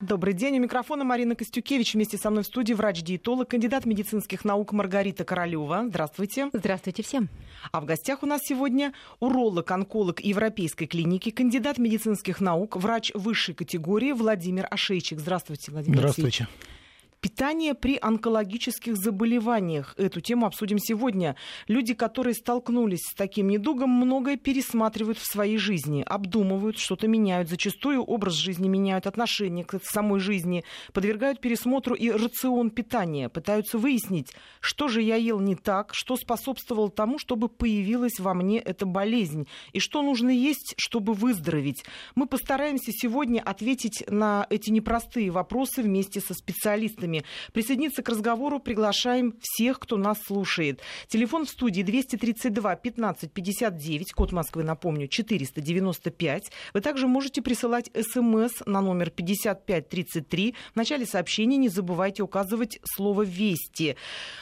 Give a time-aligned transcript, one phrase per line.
[0.00, 0.56] Добрый день.
[0.58, 1.94] У микрофона Марина Костюкевич.
[1.94, 5.86] Вместе со мной в студии врач-диетолог, кандидат медицинских наук Маргарита Королева.
[5.88, 6.50] Здравствуйте.
[6.52, 7.28] Здравствуйте всем.
[7.72, 13.56] А в гостях у нас сегодня уролог, онколог Европейской клиники, кандидат медицинских наук, врач высшей
[13.56, 15.18] категории Владимир Ашейчик.
[15.18, 16.44] Здравствуйте, Владимир Здравствуйте.
[16.44, 16.77] Алексеевич.
[17.20, 19.94] Питание при онкологических заболеваниях.
[19.98, 21.34] Эту тему обсудим сегодня.
[21.66, 27.48] Люди, которые столкнулись с таким недугом, многое пересматривают в своей жизни, обдумывают, что-то меняют.
[27.48, 30.62] Зачастую образ жизни меняют, отношение к самой жизни,
[30.92, 36.88] подвергают пересмотру и рацион питания, пытаются выяснить, что же я ел не так, что способствовало
[36.88, 41.84] тому, чтобы появилась во мне эта болезнь, и что нужно есть, чтобы выздороветь.
[42.14, 47.24] Мы постараемся сегодня ответить на эти непростые вопросы вместе со специалистами экспертами.
[47.52, 50.80] Присоединиться к разговору приглашаем всех, кто нас слушает.
[51.08, 56.52] Телефон в студии 232 15 59, код Москвы, напомню, 495.
[56.74, 60.54] Вы также можете присылать смс на номер 5533.
[60.72, 63.96] В начале сообщения не забывайте указывать слово «Вести».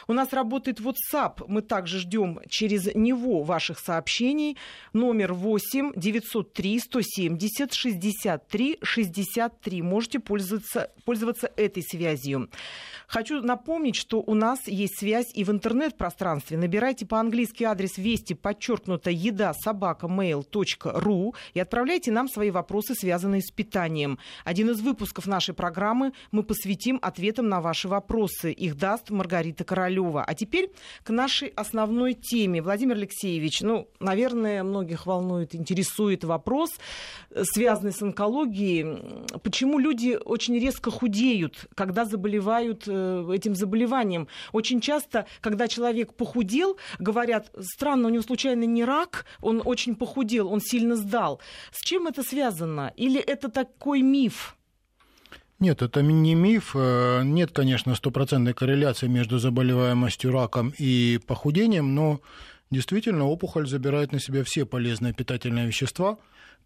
[0.08, 1.44] У нас работает WhatsApp.
[1.48, 4.56] Мы также ждем через него ваших сообщений.
[4.92, 9.82] Номер 8 903 170 63 63.
[9.82, 12.48] Можете пользоваться, пользоваться этой связью.
[13.06, 16.56] Хочу напомнить, что у нас есть связь и в интернет-пространстве.
[16.56, 23.50] Набирайте по-английски адрес вести подчеркнуто еда собака mail.ru и отправляйте нам свои вопросы, связанные с
[23.50, 24.18] питанием.
[24.44, 28.50] Один из выпусков нашей программы мы посвятим ответам на ваши вопросы.
[28.50, 30.24] Их даст Маргарита Королева.
[30.24, 30.70] А теперь
[31.04, 32.60] к нашей основной теме.
[32.60, 36.70] Владимир Алексеевич, ну, наверное, многих волнует, интересует вопрос,
[37.42, 39.28] связанный с онкологией.
[39.42, 42.45] Почему люди очень резко худеют, когда заболевают
[42.86, 44.28] э, этим заболеванием?
[44.52, 50.52] Очень часто, когда человек похудел, говорят, странно, у него случайно не рак, он очень похудел,
[50.52, 51.40] он сильно сдал.
[51.72, 52.92] С чем это связано?
[52.96, 54.56] Или это такой миф?
[55.58, 56.72] Нет, это не миф.
[56.74, 62.20] Э, нет, конечно, стопроцентной корреляции между заболеваемостью раком и похудением, но
[62.70, 66.18] действительно опухоль забирает на себя все полезные питательные вещества,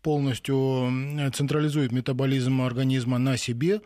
[0.02, 0.90] полностью
[1.34, 3.80] централизует метаболизм организма на себе,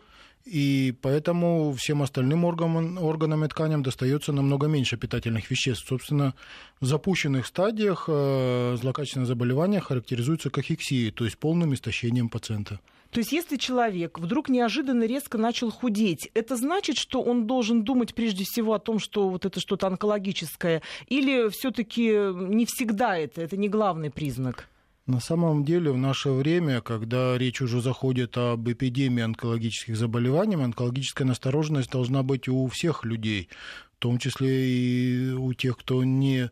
[0.45, 5.87] и поэтому всем остальным органам, органам и тканям достается намного меньше питательных веществ.
[5.87, 6.35] Собственно,
[6.79, 12.79] в запущенных стадиях э, злокачественное заболевание характеризуется кахексией, то есть полным истощением пациента.
[13.09, 18.13] То есть если человек вдруг неожиданно резко начал худеть, это значит, что он должен думать
[18.13, 23.57] прежде всего о том, что вот это что-то онкологическое, или все-таки не всегда это, это
[23.57, 24.67] не главный признак?
[25.07, 31.27] На самом деле в наше время, когда речь уже заходит об эпидемии онкологических заболеваний, онкологическая
[31.27, 33.49] настороженность должна быть у всех людей,
[33.97, 36.49] в том числе и у тех, кто не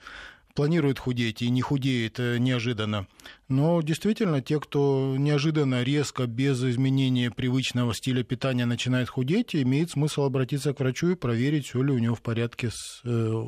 [0.54, 3.08] планирует худеть и не худеет э, неожиданно.
[3.48, 10.26] Но действительно, те, кто неожиданно, резко, без изменения привычного стиля питания начинает худеть, имеет смысл
[10.26, 13.46] обратиться к врачу и проверить, все ли у него в порядке с, э,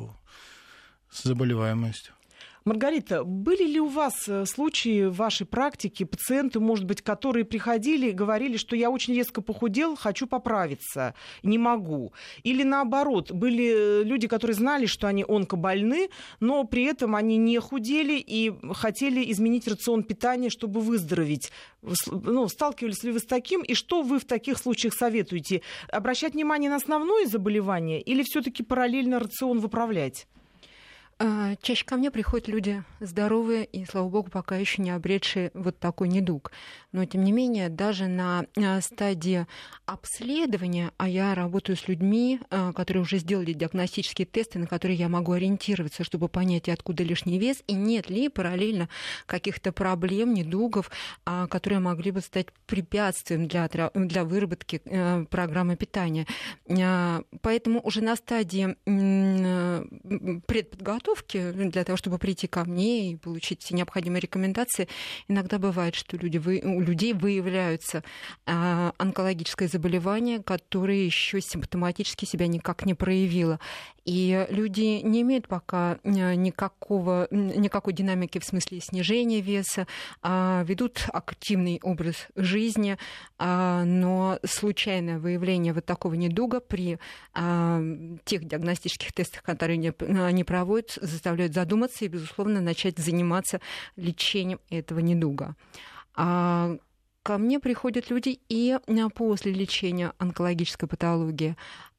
[1.10, 2.15] с заболеваемостью.
[2.66, 8.08] Маргарита, были ли у вас э, случаи в вашей практике, пациенты, может быть, которые приходили
[8.08, 12.12] и говорили, что я очень резко похудел, хочу поправиться, не могу?
[12.42, 16.08] Или наоборот, были э, люди, которые знали, что они онкобольны,
[16.40, 21.52] но при этом они не худели и хотели изменить рацион питания, чтобы выздороветь?
[22.10, 23.62] Ну, сталкивались ли вы с таким?
[23.62, 25.62] И что вы в таких случаях советуете?
[25.88, 30.26] Обращать внимание на основное заболевание или все-таки параллельно рацион выправлять?
[31.18, 35.78] А, чаще ко мне приходят люди здоровые и, слава богу, пока еще не обретшие вот
[35.78, 36.52] такой недуг.
[36.92, 39.46] Но, тем не менее, даже на а, стадии
[39.86, 45.08] обследования, а я работаю с людьми, а, которые уже сделали диагностические тесты, на которые я
[45.08, 48.90] могу ориентироваться, чтобы понять, откуда лишний вес, и нет ли параллельно
[49.24, 50.90] каких-то проблем, недугов,
[51.48, 54.82] которые могли бы стать препятствием для, для выработки
[55.30, 56.26] программы питания.
[57.40, 58.76] Поэтому уже на стадии
[60.46, 64.88] предподготовки подготовки для того, чтобы прийти ко мне и получить все необходимые рекомендации,
[65.28, 68.02] иногда бывает, что люди, у людей выявляются
[68.46, 73.60] а, онкологическое заболевание, которое еще симптоматически себя никак не проявило.
[74.06, 79.88] И люди не имеют пока э, никакого, никакой динамики в смысле снижения веса,
[80.22, 82.98] а ведут активный образ жизни,
[83.36, 87.00] а, но случайное выявление вот такого недуга при
[87.34, 87.82] а,
[88.24, 93.60] тех диагностических тестах, которые они проводят, заставляют задуматься и, безусловно, начать заниматься
[93.96, 95.54] лечением этого недуга.
[96.14, 98.78] Ко мне приходят люди и
[99.14, 101.56] после лечения онкологической патологии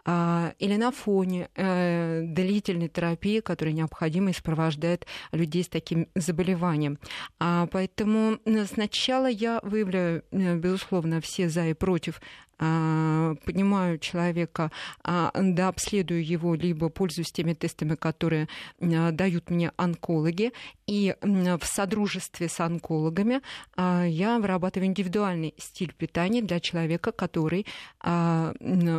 [0.09, 6.97] а, или на фоне э, длительной терапии, которая необходима и сопровождает людей с таким заболеванием.
[7.39, 8.37] А, поэтому
[8.71, 12.21] сначала я выявляю, э, безусловно, все за и против
[12.57, 14.71] понимаю человека,
[15.03, 18.47] да, обследую его, либо пользуюсь теми тестами, которые
[18.79, 20.53] дают мне онкологи,
[20.87, 23.41] и в содружестве с онкологами
[23.77, 27.67] я вырабатываю индивидуальный стиль питания для человека, который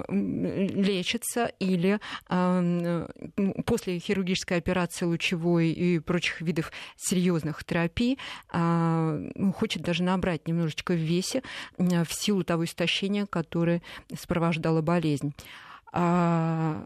[0.08, 1.99] лечится или
[3.64, 8.19] после хирургической операции лучевой и прочих видов серьезных терапий
[9.56, 11.43] хочет даже набрать немножечко в весе
[11.76, 13.47] в силу того истощения, которое
[14.14, 15.34] сопровождало болезнь.
[15.92, 16.84] А,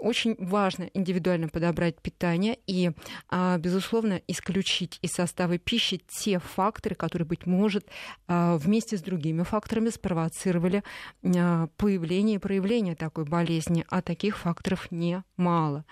[0.00, 2.90] очень важно индивидуально подобрать питание и,
[3.28, 7.86] а, безусловно, исключить из состава пищи те факторы, которые, быть может,
[8.26, 10.82] а, вместе с другими факторами спровоцировали
[11.22, 15.84] появление и проявление такой болезни, а таких факторов немало.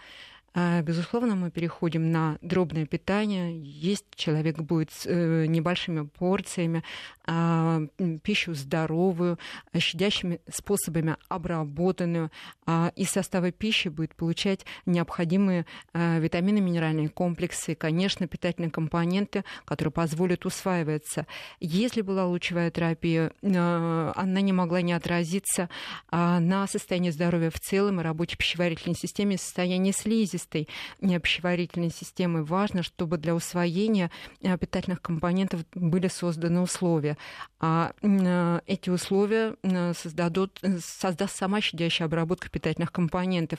[0.52, 3.60] А, безусловно, мы переходим на дробное питание.
[3.62, 6.82] Есть человек будет с э, небольшими порциями,
[7.24, 7.82] а,
[8.24, 9.38] пищу здоровую,
[9.78, 12.32] щадящими способами обработанную.
[12.66, 20.44] А, из состава пищи будет получать необходимые витамины, минеральные комплексы, конечно, питательные компоненты, которые позволят
[20.46, 21.26] усваиваться.
[21.60, 25.68] Если была лучевая терапия, она не могла не отразиться
[26.10, 30.68] на состоянии здоровья в целом и работе пищеварительной системы, состоянии слизи, слизистой
[31.00, 34.10] пищеварительной системы важно, чтобы для усвоения
[34.42, 37.16] э, питательных компонентов были созданы условия.
[37.60, 43.58] А э, эти условия э, создадут, создаст сама щадящая обработка питательных компонентов.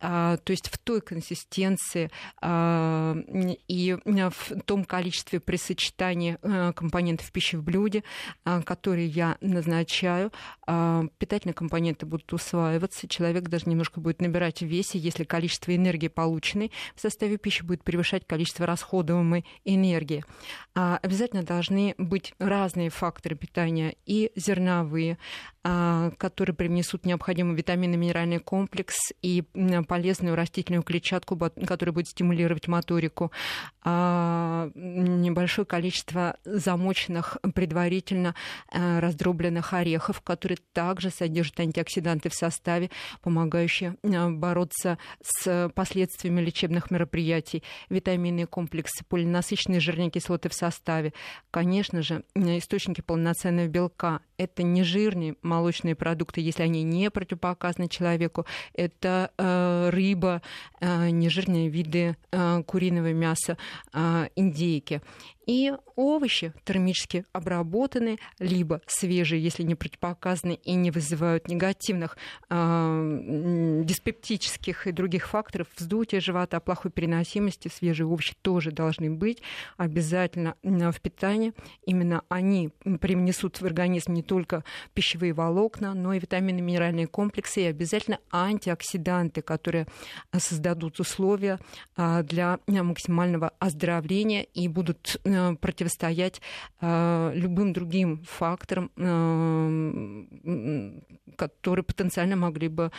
[0.00, 3.16] А, то есть в той консистенции а,
[3.68, 6.38] и в том количестве при сочетании
[6.72, 8.04] компонентов пищи в блюде,
[8.64, 10.32] которые я назначаю,
[10.66, 16.70] питательные компоненты будут усваиваться, человек даже немножко будет набирать в весе, если количество энергии полученной
[16.94, 20.24] в составе пищи будет превышать количество расходуемой энергии.
[20.74, 25.18] А обязательно должны быть разные факторы питания и зерновые,
[25.64, 29.42] а, которые привнесут необходимый витаминно-минеральный комплекс и
[29.88, 31.36] полезную растительную клетчатку,
[31.66, 33.32] которая будет стимулировать моторику,
[33.82, 38.36] а, небольшое количество замоченных предварительно
[38.70, 42.90] а, раздробленных орехов, которые также содержат антиоксиданты в составе,
[43.22, 51.12] помогающие бороться с последствиями лечебных мероприятий, витаминные комплексы, полинасыщенные жирные кислоты в составе.
[51.50, 58.46] Конечно же, источники полноценного белка– это не жирные молочные продукты, если они не противопоказаны человеку.
[58.74, 60.42] Это э, рыба,
[60.80, 63.56] э, нежирные виды э, куриного мяса,
[63.92, 65.00] э, индейки
[65.46, 72.16] и овощи термически обработаны, либо свежие, если не противопоказаны и не вызывают негативных
[72.48, 79.42] э, диспептических и других факторов, вздутия живота, плохой переносимости, свежие овощи тоже должны быть
[79.76, 81.52] обязательно в питании.
[81.84, 84.64] Именно они привнесут в организм не только
[84.94, 89.86] пищевые волокна, но и витамины, минеральные комплексы и обязательно антиоксиданты, которые
[90.36, 91.58] создадут условия
[91.96, 95.20] а, для максимального оздоровления и будут
[95.60, 96.40] противостоять
[96.80, 100.22] э, любым другим факторам, э,
[101.36, 102.90] которые потенциально могли бы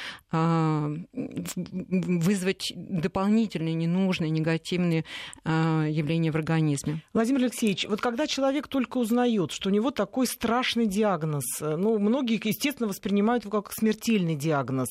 [1.12, 5.06] вызвать дополнительные ненужные негативные
[5.46, 7.02] явления в организме.
[7.14, 12.42] Владимир Алексеевич, вот когда человек только узнает, что у него такой страшный диагноз, ну, многие,
[12.44, 14.90] естественно, воспринимают его как смертельный диагноз,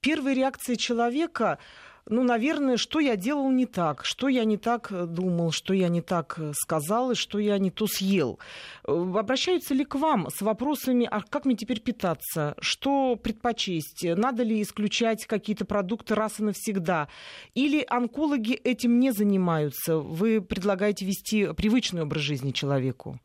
[0.00, 1.58] первая реакция человека
[2.06, 5.88] ну, наверное, что я делал не так, что я не так э, думал, что я
[5.88, 8.38] не так э, сказал и что я не то съел.
[8.86, 14.42] Э, обращаются ли к вам с вопросами, а как мне теперь питаться, что предпочесть, надо
[14.42, 17.08] ли исключать какие-то продукты раз и навсегда?
[17.54, 19.96] Или онкологи этим не занимаются?
[19.96, 23.18] Вы предлагаете вести привычный образ жизни человеку?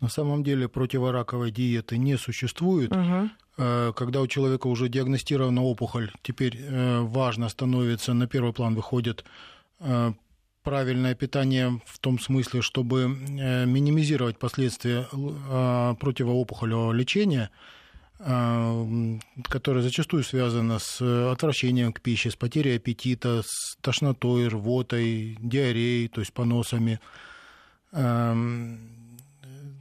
[0.00, 2.90] На самом деле противораковой диеты не существует.
[2.90, 3.30] Угу.
[3.60, 9.24] Когда у человека уже диагностирована опухоль, теперь э, важно становится, на первый план выходит
[9.80, 10.12] э,
[10.62, 15.06] правильное питание в том смысле, чтобы минимизировать последствия
[16.00, 17.50] противоопухолевого лечения,
[18.18, 21.00] которое зачастую связано с
[21.32, 27.00] отвращением к пище, с потерей аппетита, с тошнотой, рвотой, диареей, то есть поносами.
[27.92, 28.99] Эм,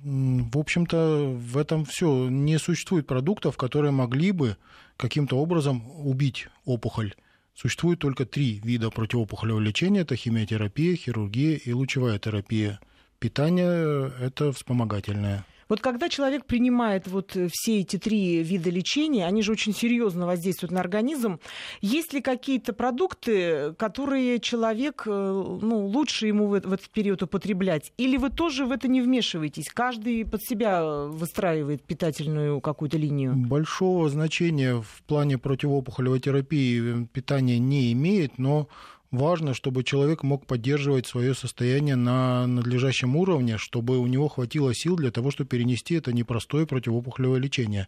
[0.03, 2.29] в общем-то, в этом все.
[2.29, 4.57] Не существует продуктов, которые могли бы
[4.97, 7.13] каким-то образом убить опухоль.
[7.53, 10.01] Существует только три вида противоопухолевого лечения.
[10.01, 12.79] Это химиотерапия, хирургия и лучевая терапия.
[13.19, 15.45] Питание– это вспомогательное.
[15.69, 20.25] Вот когда человек принимает вот э, все эти три вида лечения, они же очень серьезно
[20.25, 21.39] воздействуют на организм.
[21.79, 27.93] Есть ли какие-то продукты, которые человек, э, ну, лучше ему в, этот период употреблять?
[27.97, 29.69] Или вы тоже в это не вмешиваетесь?
[29.69, 33.35] Каждый под себя выстраивает питательную какую-то линию?
[33.35, 38.67] Большого значения в плане противоопухолевой терапии питание не имеет, но
[39.11, 44.95] важно, чтобы человек мог поддерживать свое состояние на надлежащем уровне, чтобы у него хватило сил
[44.95, 47.87] для того, чтобы перенести это непростое противоопухолевое лечение.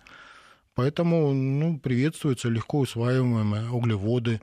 [0.74, 4.42] Поэтому ну, приветствуются легко усваиваемые углеводы,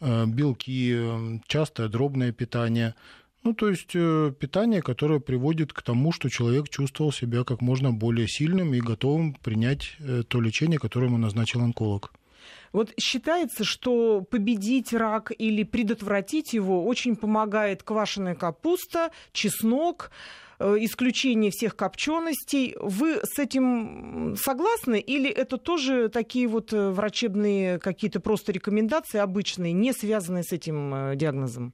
[0.00, 2.94] э, белки, э, частое дробное питание.
[3.42, 7.92] Ну, то есть э, питание, которое приводит к тому, что человек чувствовал себя как можно
[7.92, 9.96] более сильным и готовым принять
[10.28, 12.12] то лечение, которое ему назначил онколог.
[12.72, 20.10] Вот считается, что победить рак или предотвратить его очень помогает квашеная капуста, чеснок,
[20.58, 22.76] э, исключение всех копченостей.
[22.80, 29.72] Вы с этим согласны или это тоже такие вот э, врачебные какие-то просто рекомендации обычные,
[29.72, 31.72] не связанные с этим э, диагнозом?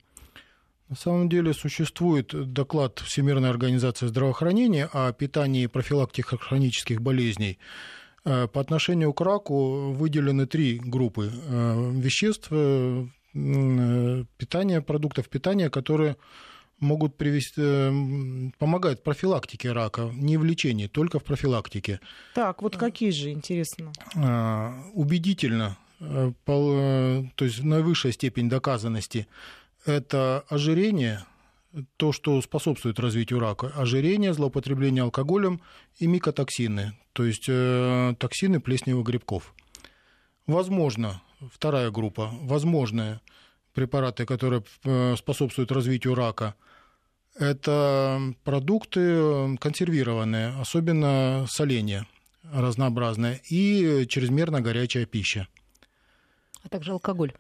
[0.93, 7.59] На самом деле существует доклад Всемирной организации здравоохранения о питании и профилактике хронических болезней.
[8.25, 16.17] Э, по отношению к раку выделены три группы э, веществ э, питания, продуктов питания, которые
[16.79, 22.01] могут привести, помогать в профилактике рака, не в лечении, только в профилактике.
[22.35, 23.93] Так, вот какие же, интересно?
[24.93, 29.29] Убедительно, то есть наивысшая степень доказанности,
[29.87, 31.25] это ожирение,
[31.97, 35.61] то, что способствует развитию рака, ожирение, злоупотребление алкоголем
[35.99, 39.55] и микотоксины, то есть э, токсины плесневых грибков.
[40.47, 43.21] Возможно, вторая группа, возможные
[43.73, 46.55] препараты, которые э, способствуют развитию рака,
[47.35, 52.07] это продукты консервированные, особенно соление
[52.43, 55.49] разнообразное и чрезмерно горячая пища.
[56.63, 57.33] А также алкоголь.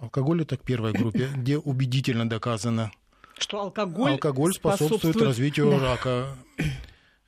[0.00, 2.90] Алкоголь это к первой группе, где убедительно доказано–
[3.38, 5.78] что алкоголь, алкоголь способствует, способствует развитию да.
[5.78, 6.26] рака.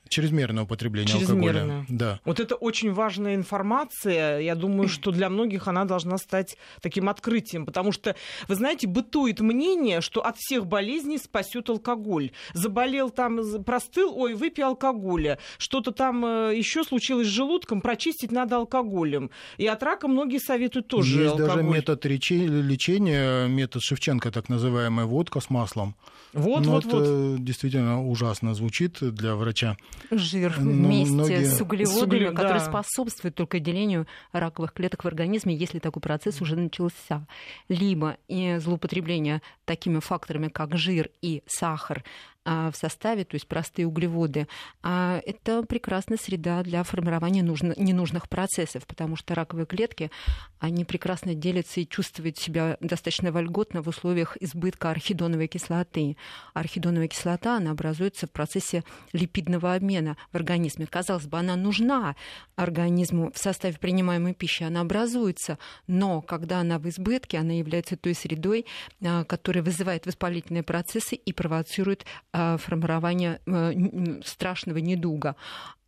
[0.09, 1.63] Чрезмерное употребление Чрезмерное.
[1.63, 1.87] алкоголя.
[1.89, 2.21] Да.
[2.25, 4.41] Вот это очень важная информация.
[4.41, 7.67] Я думаю, что для многих она должна стать таким открытием.
[7.67, 8.17] Потому что,
[8.49, 12.31] вы знаете, бытует мнение, что от всех болезней спасет алкоголь.
[12.55, 15.39] Заболел там, простыл, ой, выпей алкоголя.
[15.59, 19.31] Что-то там э, еще случилось с желудком, прочистить надо алкоголем.
[19.57, 21.57] И от рака многие советуют тоже Есть алкоголь.
[21.57, 25.95] даже метод лечения, метод Шевченко, так называемая водка с маслом.
[26.33, 27.45] Вот, Но вот, это вот.
[27.45, 29.77] действительно ужасно звучит для врача.
[30.11, 31.45] Жир ну, вместе многие...
[31.45, 32.35] с углеводами, с углев...
[32.35, 32.65] который да.
[32.65, 37.27] способствует только делению раковых клеток в организме, если такой процесс уже начался.
[37.69, 42.05] Либо и злоупотребление такими факторами, как жир и сахар,
[42.49, 44.49] в составе, то есть простые углеводы,
[44.83, 50.11] а это прекрасная среда для формирования нужно, ненужных процессов, потому что раковые клетки,
[50.59, 56.17] они прекрасно делятся и чувствуют себя достаточно вольготно в условиях избытка архидоновой кислоты.
[56.55, 60.87] Архидоновая кислота, она образуется в процессе липидного обмена в организме.
[60.87, 62.17] Казалось бы, она нужна
[62.57, 68.15] организму в составе принимаемой пищи, она образуется, но когда она в избытке, она является той
[68.15, 68.67] средой,
[69.05, 72.05] а, которая вызывает воспалительные процессы и провоцирует
[72.59, 75.37] формирования э, страшного недуга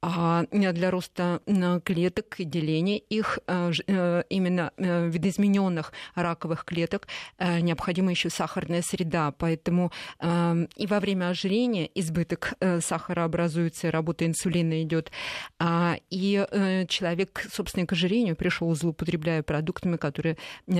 [0.03, 1.41] а для роста
[1.85, 7.07] клеток и деления их э, э, именно э, видоизмененных раковых клеток
[7.39, 9.33] необходима еще сахарная среда.
[9.33, 9.93] Поэтому
[10.23, 15.11] и во время ожирения избыток сахара образуется, работа инсулина идет.
[15.59, 16.47] А, и
[16.89, 20.37] человек, собственно, к ожирению пришел, злоупотребляя продуктами, которые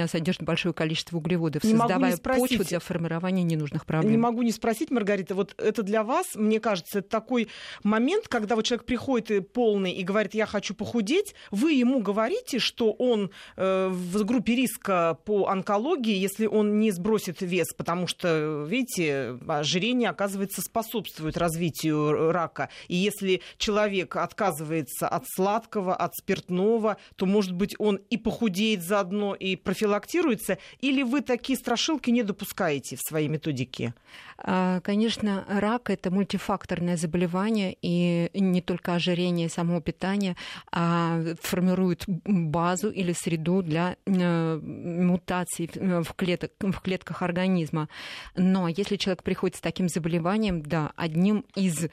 [0.07, 4.13] содержат большое количество углеводов, не создавая почву для формирования ненужных проблем.
[4.13, 7.49] Не могу не спросить, Маргарита, вот это для вас, мне кажется, это такой
[7.83, 12.59] момент, когда вот человек приходит приходит полный и говорит, я хочу похудеть, вы ему говорите,
[12.59, 18.65] что он э, в группе риска по онкологии, если он не сбросит вес, потому что,
[18.69, 22.69] видите, ожирение, оказывается, способствует развитию рака.
[22.89, 29.35] И если человек отказывается от сладкого, от спиртного, то, может быть, он и похудеет заодно,
[29.35, 33.95] и профилактируется, или вы такие страшилки не допускаете в своей методике?
[34.39, 40.37] А, конечно, рак– это мультифакторное заболевание, и не только ожирение и само питание
[40.71, 47.89] а формирует базу или среду для э, мутаций в, клеток, в клетках организма.
[48.37, 51.89] Но если человек приходит с таким заболеванием, да, одним из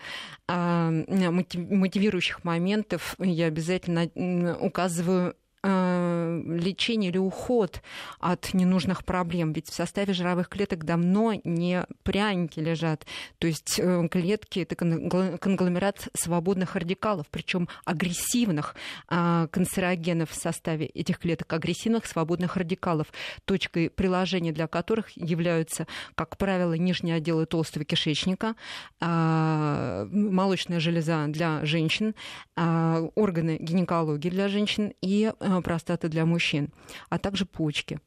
[0.47, 4.09] а, мотивирующих моментов я обязательно
[4.59, 5.33] указываю Э,
[6.45, 7.81] лечение или уход
[8.19, 9.53] от ненужных проблем.
[9.53, 13.05] Ведь в составе жировых клеток давно не пряники лежат.
[13.39, 18.75] То есть э, клетки— это конгломерат свободных радикалов, причем агрессивных
[19.07, 23.07] а, канцерогенов в составе этих клеток, агрессивных свободных радикалов,
[23.45, 28.55] точкой приложения для которых являются, как правило, нижние отделы толстого кишечника,
[28.99, 32.15] а, молочная железа для женщин,
[32.55, 35.31] а, органы гинекологии для женщин и
[35.63, 36.69] простата для мужчин,
[37.09, 37.99] а также почки.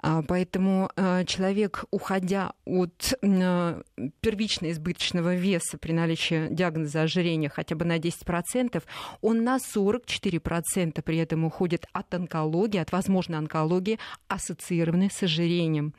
[0.00, 3.82] А, поэтому а, человек, уходя от а,
[4.20, 8.82] первично избыточного веса при наличии диагноза ожирения хотя бы на 10%,
[9.20, 15.94] он на 44% при этом уходит от онкологии, от возможной онкологии, ассоциированной с ожирением.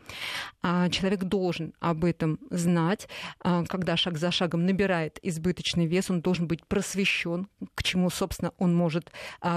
[0.61, 3.07] Человек должен об этом знать.
[3.39, 8.75] Когда шаг за шагом набирает избыточный вес, он должен быть просвещен, к чему, собственно, он
[8.75, 9.11] может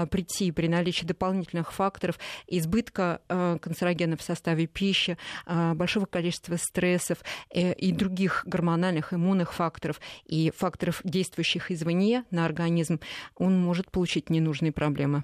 [0.09, 7.73] прийти при наличии дополнительных факторов избытка канцерогенов в составе пищи, а, большого количества стрессов э,
[7.73, 12.99] и других гормональных иммунных факторов и факторов, действующих извне на организм,
[13.35, 15.23] он может получить ненужные проблемы.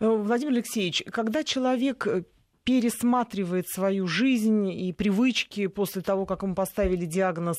[0.00, 2.24] Э, Владимир Алексеевич, когда человек э,
[2.64, 7.56] пересматривает свою жизнь и привычки после того, как ему поставили диагноз.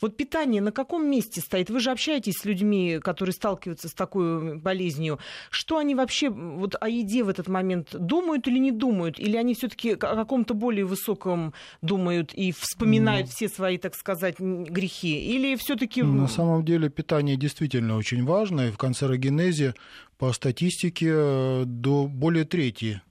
[0.00, 1.70] Вот питание на каком месте стоит?
[1.70, 5.18] Вы же общаетесь с людьми, которые сталкиваются с такой болезнью.
[5.50, 9.18] Что они вообще вот о еде в этот момент думают или не думают?
[9.18, 14.38] Или они все-таки о каком-то более высоком думают и вспоминают ну, все свои, так сказать,
[14.38, 15.18] грехи?
[15.18, 16.02] Или все-таки...
[16.02, 18.68] На самом деле питание действительно очень важно.
[18.68, 19.74] И в канцерогенезе
[20.18, 23.02] по статистике э, до более трети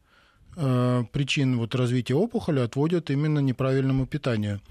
[0.53, 4.61] причин вот развития опухоли отводят именно неправильному питанию.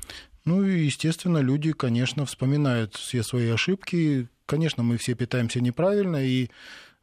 [0.44, 4.28] Ну и, естественно, люди, конечно, вспоминают все свои ошибки.
[4.46, 6.48] Конечно, мы все питаемся неправильно, и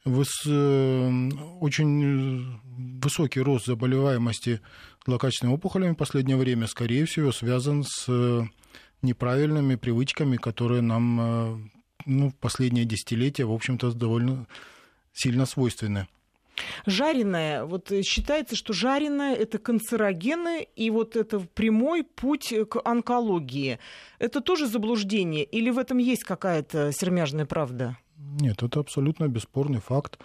[0.06, 0.44] выс...
[0.46, 1.30] Э,
[1.62, 2.60] очень
[3.02, 4.62] высокий рост заболеваемости
[5.06, 8.08] злокачественными опухолями в последнее время, скорее всего, связан с
[9.02, 11.58] неправильными привычками, которые нам э,
[12.06, 14.48] ну, в последние десятилетия, в общем-то, довольно
[15.14, 16.08] сильно свойственны.
[16.86, 23.80] Жареное, вот э, считается, что жареное это канцерогены, и вот это прямой путь к онкологии.
[24.20, 27.98] Это тоже заблуждение, или в этом есть какая-то сермяжная правда?
[28.18, 30.20] Нет, это абсолютно бесспорный факт.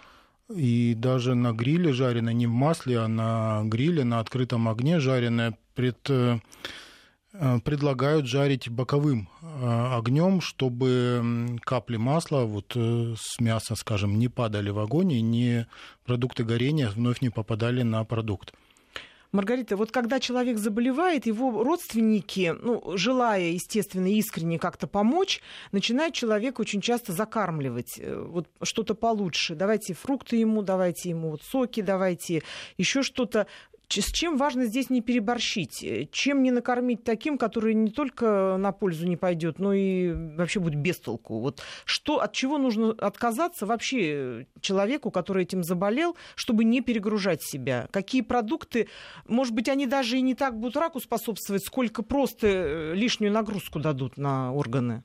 [0.49, 5.57] И даже на гриле жареное, не в масле, а на гриле, на открытом огне жареное
[5.73, 6.39] пред э,
[7.63, 14.69] предлагают жарить боковым э, огнем, чтобы капли масла вот э, с мяса, скажем, не падали
[14.69, 15.67] в огонь и не
[16.05, 18.53] продукты горения вновь не попадали на продукт.
[19.33, 25.41] Маргарита, вот когда человек заболевает, его родственники, ну, желая, естественно, искренне как-то помочь,
[25.71, 27.99] начинают человека очень часто закармливать.
[27.99, 29.55] Вот что-то получше.
[29.55, 32.43] Давайте фрукты ему, давайте ему вот соки, давайте
[32.77, 33.47] еще что-то.
[34.01, 35.83] С чем важно здесь не переборщить?
[35.83, 40.59] Э, чем не накормить таким, который не только на пользу не пойдет, но и вообще
[40.59, 41.39] будет без толку?
[41.39, 47.87] Вот что, от чего нужно отказаться вообще человеку, который этим заболел, чтобы не перегружать себя?
[47.91, 48.87] Какие продукты,
[49.27, 53.79] может быть, они даже и не так будут раку способствовать, сколько просто э, лишнюю нагрузку
[53.79, 55.03] дадут на органы?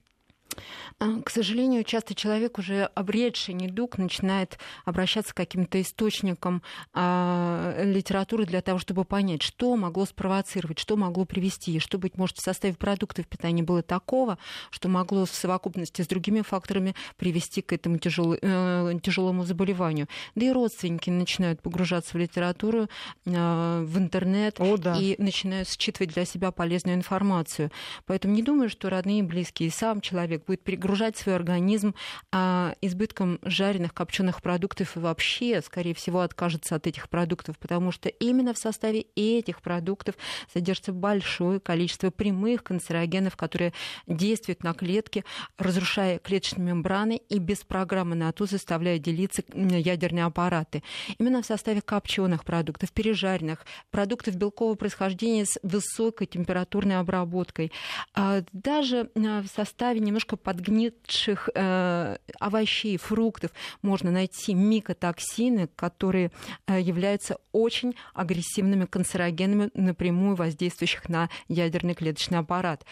[0.99, 8.47] А, к сожалению, часто человек, уже обретший недуг, начинает обращаться к каким-то источникам а, литературы
[8.47, 12.75] для того, чтобы понять, что могло спровоцировать, что могло привести, что, быть может, в составе
[12.75, 14.39] продуктов питания было такого,
[14.71, 20.09] что могло в совокупности с другими факторами привести к этому э, тяжелому заболеванию.
[20.35, 22.89] Да и родственники начинают погружаться в литературу,
[23.25, 24.97] э, в интернет О, да.
[24.97, 27.71] и начинают считывать для себя полезную информацию.
[28.07, 31.95] Поэтому не думаю, что родные и близкие, сам человек будет перегружать свой организм
[32.33, 38.09] а, избытком жареных, копченых продуктов и вообще, скорее всего, откажется от этих продуктов, потому что
[38.09, 40.17] именно в составе этих продуктов
[40.53, 43.73] содержится большое количество прямых канцерогенов, которые
[44.07, 45.25] действуют на клетки,
[45.59, 50.83] разрушая клеточные мембраны и без программы на то заставляя делиться ядерные аппараты.
[51.19, 57.71] Именно в составе копченых продуктов, пережаренных, продуктов белкового происхождения с высокой температурной обработкой,
[58.15, 63.51] а даже а, в составе немножко подгнивших э, овощей, фруктов
[63.83, 66.31] можно найти микотоксины, которые
[66.67, 72.85] э, являются очень агрессивными канцерогенами, напрямую воздействующих на ядерный клеточный аппарат.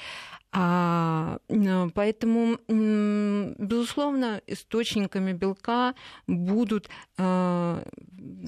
[0.58, 1.38] А,
[1.94, 2.58] поэтому,
[3.58, 5.94] безусловно, источниками белка
[6.26, 6.88] будут
[7.18, 7.82] а,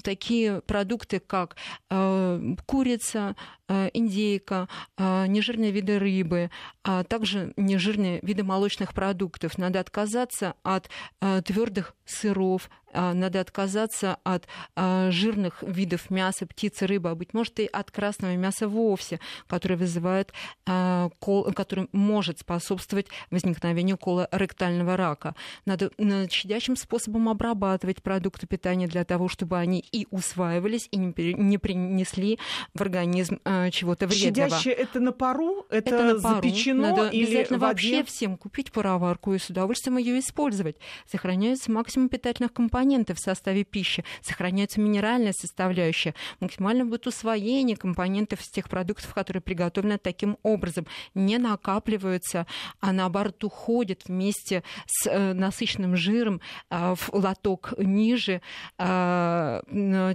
[0.03, 1.57] такие продукты, как
[1.91, 3.37] а, курица,
[3.69, 6.51] а, индейка, а, нежирные виды рыбы,
[6.83, 9.59] а также нежирные виды молочных продуктов.
[9.59, 10.89] Надо отказаться от
[11.21, 17.61] а, твердых сыров, надо отказаться от а, жирных видов мяса, птицы, рыбы, а быть может
[17.61, 20.33] и от красного мяса вовсе, которое вызывает,
[20.67, 21.11] а,
[21.55, 25.35] который может способствовать возникновению колоректального рака.
[25.67, 25.91] Надо
[26.31, 32.39] щадящим способом обрабатывать продукты питания для того, чтобы они и усваивались, и не принесли
[32.75, 34.49] в организм чего-то вредного.
[34.49, 35.67] Щадящее это на пару?
[35.71, 36.35] Это, это на пару.
[36.37, 40.77] запечено Надо или обязательно вообще всем купить пароварку и с удовольствием ее использовать.
[41.11, 48.41] Сохраняется максимум питательных компонентов компоненты в составе пищи, сохраняется минеральная составляющая, максимально будет усвоение компонентов
[48.41, 52.47] из тех продуктов, которые приготовлены таким образом, не накапливаются,
[52.81, 58.41] а наоборот уходят вместе с э, насыщенным жиром э, в лоток ниже
[58.79, 59.63] э,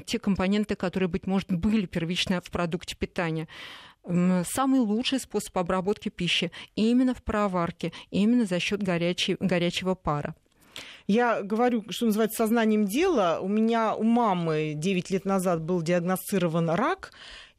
[0.05, 3.47] те компоненты, которые, быть может, были первично в продукте питания.
[4.03, 10.35] Самый лучший способ обработки пищи именно в пароварке, именно за счет горячего пара.
[11.07, 13.39] Я говорю, что называется, сознанием дела.
[13.41, 17.11] У меня у мамы 9 лет назад был диагностирован рак.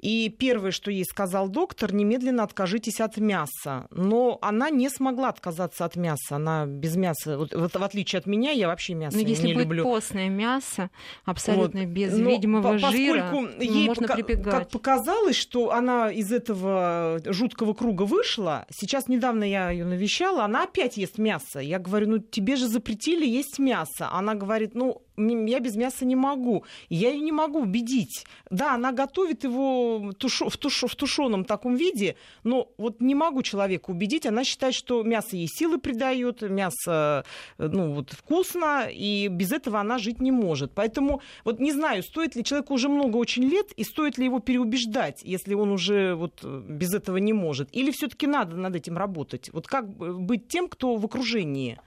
[0.05, 3.87] И первое, что ей сказал доктор, немедленно откажитесь от мяса.
[3.91, 6.37] Но она не смогла отказаться от мяса.
[6.37, 9.47] Она без мяса, вот, вот в отличие от меня, я вообще мясо Но не если
[9.55, 9.85] будет люблю.
[9.85, 10.91] постное мясо,
[11.25, 11.89] абсолютно вот.
[11.89, 14.53] без Но видимого по жира, ей можно пока- прибегать.
[14.55, 18.67] Как показалось, что она из этого жуткого круга вышла.
[18.71, 21.61] Сейчас недавно я ее навещала, она опять ест мясо.
[21.61, 24.11] Я говорю, ну тебе же запретили есть мясо.
[24.13, 26.65] Она говорит, ну я без мяса не могу.
[26.91, 28.27] Я ее не могу убедить.
[28.51, 30.43] Да, она готовит его туш...
[30.43, 30.85] в, туш...
[30.85, 34.27] в тушеном таком виде, но вот не могу человека убедить.
[34.27, 37.25] Она считает, что мясо ей силы придает, мясо
[37.59, 40.73] ну, вот, вкусно, и без этого она жить не может.
[40.75, 44.41] Поэтому вот не знаю, стоит ли человеку уже много очень лет, и стоит ли его
[44.41, 47.69] переубеждать, если он уже вот без этого не может.
[47.73, 49.51] Или все-таки надо над этим работать?
[49.53, 51.79] Вот как быть тем, кто в окружении?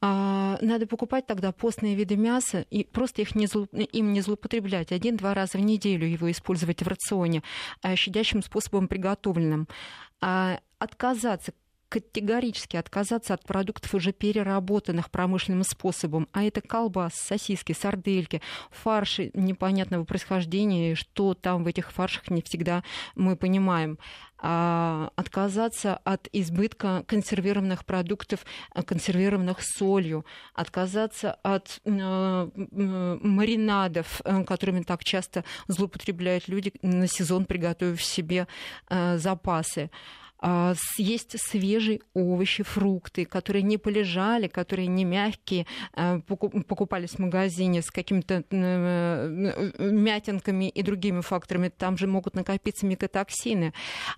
[0.00, 4.92] А, надо покупать тогда постные виды мяса и просто их не зло, им не злоупотреблять.
[4.92, 7.42] Один-два раза в неделю его использовать в рационе,
[7.82, 9.68] а щадящим способом приготовленным.
[10.20, 11.52] А отказаться
[11.88, 16.28] категорически отказаться от продуктов, уже переработанных промышленным способом.
[16.32, 22.82] А это колбас, сосиски, сардельки, фарши непонятного происхождения, что там в этих фаршах не всегда
[23.14, 23.98] мы понимаем.
[24.38, 34.82] А, отказаться от избытка консервированных продуктов, а, консервированных солью, отказаться от э, маринадов, э, которыми
[34.82, 38.46] так часто злоупотребляют люди на сезон, приготовив себе
[38.90, 39.90] э, запасы.
[40.38, 47.82] А, есть свежие овощи, фрукты, которые не полежали, которые не мягкие, а, покупались в магазине
[47.82, 51.68] с какими-то э, мятинками и другими факторами.
[51.68, 53.72] Там же могут накопиться микотоксины.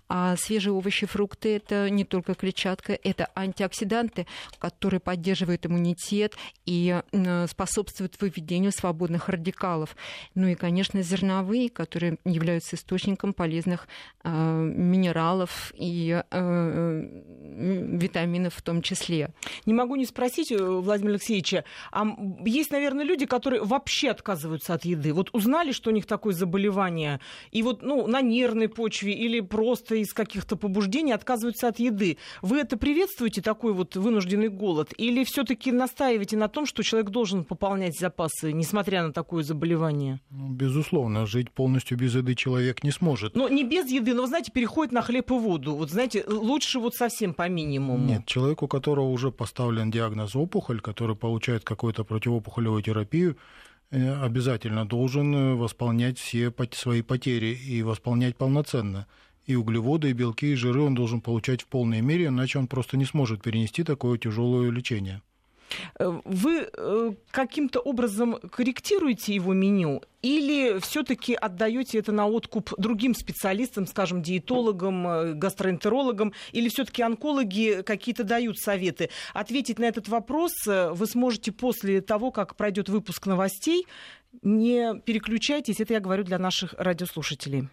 [0.08, 4.26] А свежие овощи, фрукты– это не только клетчатка, это антиоксиданты,
[4.58, 6.34] которые поддерживают иммунитет
[6.66, 9.96] и э, способствуют выведению свободных радикалов.
[10.34, 13.86] Ну и, конечно, зерновые, которые являются источником полезных
[14.24, 17.22] а, минералов и и э,
[17.58, 19.30] витаминов в том числе.
[19.66, 22.04] Не могу не спросить, э, Владимир Алексеевича, а
[22.44, 25.12] есть, наверное, люди, которые вообще отказываются от еды.
[25.12, 29.96] Вот узнали, что у них такое заболевание, и вот ну, на нервной почве или просто
[29.96, 32.18] из каких-то побуждений отказываются от еды.
[32.42, 34.92] Вы это приветствуете, такой вот вынужденный голод?
[34.96, 40.20] Или все таки настаиваете на том, что человек должен пополнять запасы, несмотря на такое заболевание?
[40.30, 43.34] Ну, безусловно, жить полностью без еды человек не сможет.
[43.34, 45.74] Но не без еды, но, вы знаете, переходит на хлеб и воду.
[45.74, 48.06] Вот знаете, лучше вот совсем по минимуму.
[48.06, 53.36] Нет, человеку, у которого уже поставлен диагноз опухоль, который получает какую-то противоопухолевую терапию,
[53.90, 59.08] э, обязательно должен э, восполнять все свои потери и восполнять полноценно.
[59.46, 62.96] И углеводы, и белки, и жиры он должен получать в полной мере, иначе он просто
[62.96, 65.20] не сможет перенести такое тяжелое лечение.
[65.98, 73.14] Э, вы э, каким-то образом корректируете его меню или все-таки отдаете это на откуп другим
[73.14, 79.10] специалистам, скажем, диетологам, э, гастроэнтерологам, или все-таки онкологи какие-то дают советы?
[79.34, 83.86] Ответить на этот вопрос вы сможете после того, как пройдет выпуск новостей.
[84.42, 87.68] Не переключайтесь, это я говорю для наших радиослушателей.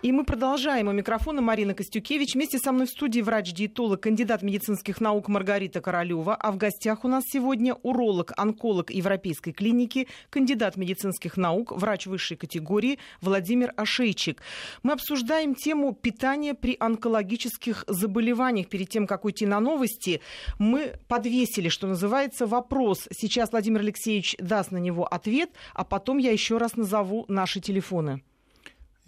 [0.00, 0.86] И мы продолжаем.
[0.86, 2.34] У микрофона Марина Костюкевич.
[2.34, 6.36] Вместе со мной в студии врач-диетолог, кандидат медицинских наук Маргарита Королева.
[6.36, 12.36] А в гостях у нас сегодня уролог, онколог Европейской клиники, кандидат медицинских наук, врач высшей
[12.36, 14.40] категории Владимир Ашейчик.
[14.84, 18.68] Мы обсуждаем тему питания при онкологических заболеваниях.
[18.68, 20.20] Перед тем, как уйти на новости,
[20.60, 23.08] мы подвесили, что называется, вопрос.
[23.10, 28.22] Сейчас Владимир Алексеевич даст на него ответ, а потом я еще раз назову наши телефоны.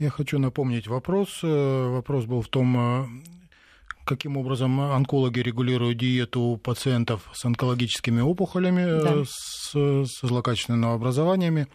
[0.00, 1.40] Я хочу напомнить вопрос.
[1.42, 3.06] Э, вопрос был в том, э,
[4.06, 9.24] каким образом онкологи регулируют диету пациентов с онкологическими опухолями, да.
[9.26, 11.66] с, с злокачественными образованиями.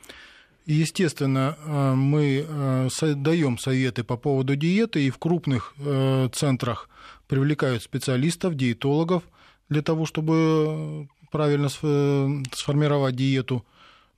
[0.66, 1.56] Естественно,
[1.96, 2.44] мы
[3.18, 5.76] даем советы по поводу диеты, и в крупных
[6.34, 6.90] центрах
[7.28, 9.22] привлекают специалистов, диетологов
[9.70, 13.64] для того, чтобы правильно сформировать диету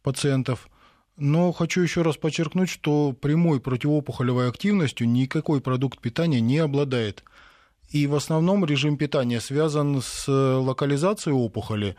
[0.03, 0.69] пациентов.
[1.17, 7.23] Но хочу еще раз подчеркнуть, что прямой противоопухолевой активностью никакой продукт питания не обладает.
[7.89, 11.95] И в основном режим питания связан с локализацией опухоли,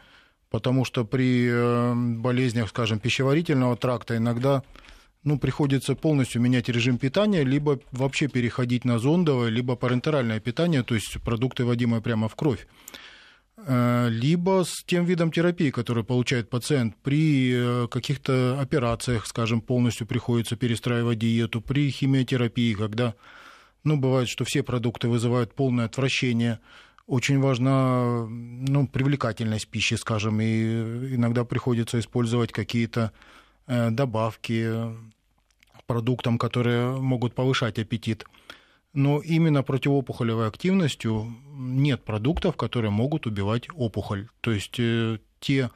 [0.50, 4.62] потому что при э, болезнях, скажем, пищеварительного тракта иногда
[5.24, 10.94] ну, приходится полностью менять режим питания, либо вообще переходить на зондовое, либо парентеральное питание, то
[10.94, 12.68] есть продукты, вводимые прямо в кровь.
[13.66, 16.94] Э, либо с тем видом терапии, который получает пациент.
[17.02, 23.14] При э, каких-то операциях, скажем, полностью приходится перестраивать диету, при химиотерапии, когда,
[23.82, 26.60] ну, бывает, что все продукты вызывают полное отвращение,
[27.08, 33.12] очень важна ну, привлекательность пищи, скажем, и иногда приходится использовать какие-то
[33.66, 34.94] э, добавки
[35.86, 38.24] продуктам, которые могут повышать аппетит
[38.92, 44.28] но именно противоопухолевой активностью нет продуктов, которые могут убивать опухоль.
[44.40, 45.70] То есть э, те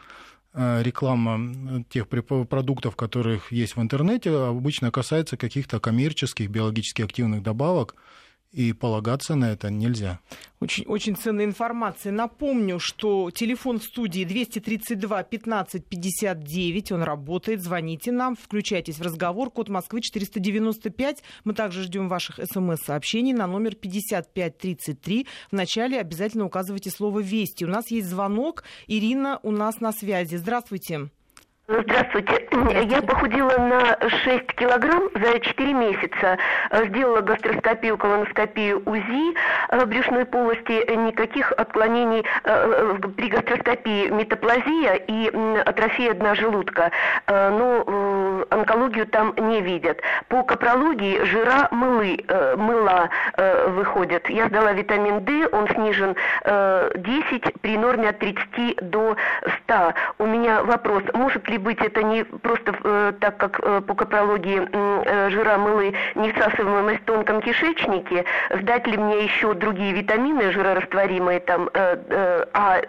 [0.55, 7.95] э, реклама тех продуктов, которых есть в интернете, обычно касается каких-то коммерческих биологически активных добавок,
[8.53, 10.21] и полагаться на это нельзя.
[10.61, 12.13] Очень, очень ценная информация.
[12.13, 16.93] Напомню, что телефон в студии 232 15 59.
[16.93, 17.63] Он работает.
[17.63, 19.51] Звоните нам, включайтесь в разговор.
[19.51, 21.23] Код Москвы 495.
[21.45, 25.27] Мы также ждем ваших смс-сообщений на номер 5533.
[25.51, 27.65] Вначале обязательно указывайте слово «Вести».
[27.65, 28.65] У нас есть звонок.
[28.87, 30.37] Ирина у нас на связи.
[30.37, 31.11] Здравствуйте.
[31.69, 32.49] Здравствуйте.
[32.91, 36.37] Я похудела на 6 килограмм за 4 месяца.
[36.89, 39.35] Сделала гастроскопию, колоноскопию УЗИ
[39.69, 40.85] э, брюшной полости.
[40.93, 45.29] Никаких отклонений э, э, при гастроскопии метаплазия и
[45.65, 46.91] атрофия дна желудка.
[47.29, 47.85] Но
[48.51, 50.01] онкологию там не видят.
[50.29, 52.19] По капрологии жира мылы,
[52.57, 53.11] мыла
[53.69, 54.29] выходят.
[54.29, 59.17] Я сдала витамин D, он снижен 10 при норме от 30 до
[59.65, 59.95] 100.
[60.19, 64.69] У меня вопрос, может ли быть это не просто э, так, как э, по капрологии
[64.73, 71.41] э, жира мылы не всасываемость в тонком кишечнике, сдать ли мне еще другие витамины жирорастворимые,
[71.41, 72.81] там А,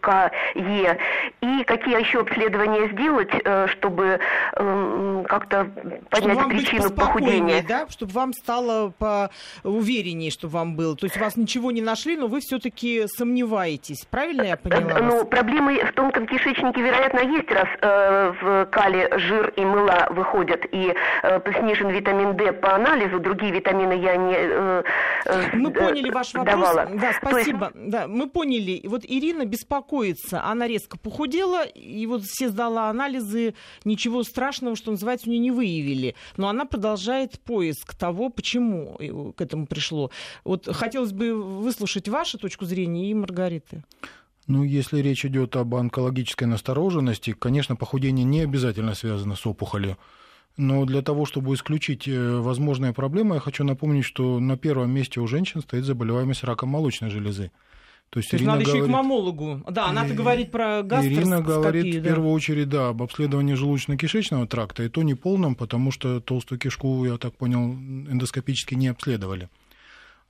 [0.00, 0.98] К, Е,
[1.40, 3.30] и какие еще обследования сделать,
[3.70, 4.20] чтобы
[4.52, 5.70] как-то
[6.10, 7.64] понять чтобы причину похудения.
[7.66, 7.86] Да?
[7.88, 9.30] Чтобы вам стало по
[9.62, 10.96] увереннее, чтобы вам было.
[10.96, 14.04] То есть вас ничего не нашли, но вы все-таки сомневаетесь.
[14.10, 14.98] Правильно я поняла?
[15.00, 20.64] Ну, проблемы в тонком кишечнике, вероятно, есть, раз э, в кале жир и мыла выходят,
[20.70, 24.82] и э, снижен витамин D по анализу, другие витамины я не э,
[25.26, 26.54] э Мы поняли ваш вопрос.
[26.54, 26.88] Давала.
[26.94, 27.72] Да, спасибо.
[27.74, 27.90] есть...
[27.90, 28.86] Да, мы поняли.
[28.86, 35.28] Вот Ирина беспокоится, она резко похудела, и вот все сдала анализы, ничего страшного, что называется,
[35.28, 36.16] у нее не выявили.
[36.36, 38.96] Но она продолжает поиск того, почему
[39.36, 40.10] к этому пришло.
[40.44, 43.84] Вот хотелось бы выслушать вашу точку зрения и Маргариты.
[44.48, 49.98] Ну, если речь идет об онкологической настороженности, конечно, похудение не обязательно связано с опухолью.
[50.56, 55.20] Но для того, чтобы исключить э, возможные проблемы, я хочу напомнить, что на первом месте
[55.20, 57.52] у женщин стоит заболеваемость раком молочной железы.
[58.12, 58.74] То есть, То есть надо говорит...
[58.74, 59.62] еще и к мамологу.
[59.70, 61.22] Да, она-то говорит про гастроскопию.
[61.22, 62.00] Ирина говорит да.
[62.00, 66.58] в первую очередь, да, об обследовании желудочно-кишечного тракта, и то не полном, потому что толстую
[66.58, 69.48] кишку, я так понял, эндоскопически не обследовали.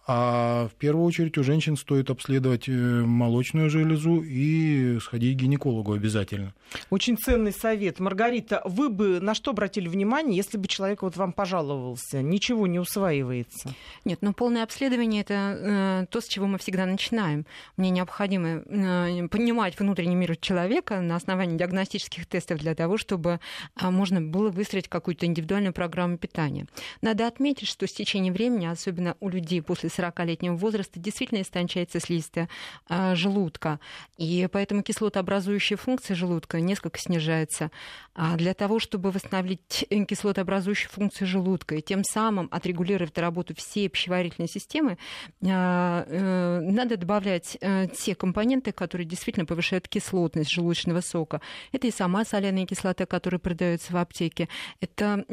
[0.04, 5.92] А в первую очередь у женщин стоит обследовать э, молочную железу и сходить к гинекологу
[5.92, 6.54] обязательно.
[6.90, 8.00] Очень ценный совет.
[8.00, 12.20] Маргарита, вы бы на что обратили внимание, если бы человек вот вам пожаловался?
[12.20, 13.74] Ничего не усваивается.
[14.04, 17.46] Нет, ну полное обследование это э, то, с чего мы всегда начинаем.
[17.76, 23.38] Мне необходимо э, понимать внутренний мир человека на основании диагностических тестов для того, чтобы
[23.80, 26.66] э, можно было выстроить какую-то индивидуальную программу питания.
[27.02, 32.48] Надо отметить, что с течением времени, особенно у людей после 40-летнего возраста действительно истончается слизистая
[32.88, 33.80] а, желудка.
[34.18, 37.70] И поэтому кислотообразующая функция желудка несколько снижается.
[38.14, 44.48] А для того, чтобы восстановить кислотообразующую функцию желудка и тем самым отрегулировать работу всей пищеварительной
[44.48, 44.98] системы,
[45.46, 51.40] а, э, надо добавлять э, те компоненты, которые действительно повышают кислотность желудочного сока.
[51.72, 54.48] Это и сама соляная кислота, которая продается в аптеке,
[54.80, 55.24] это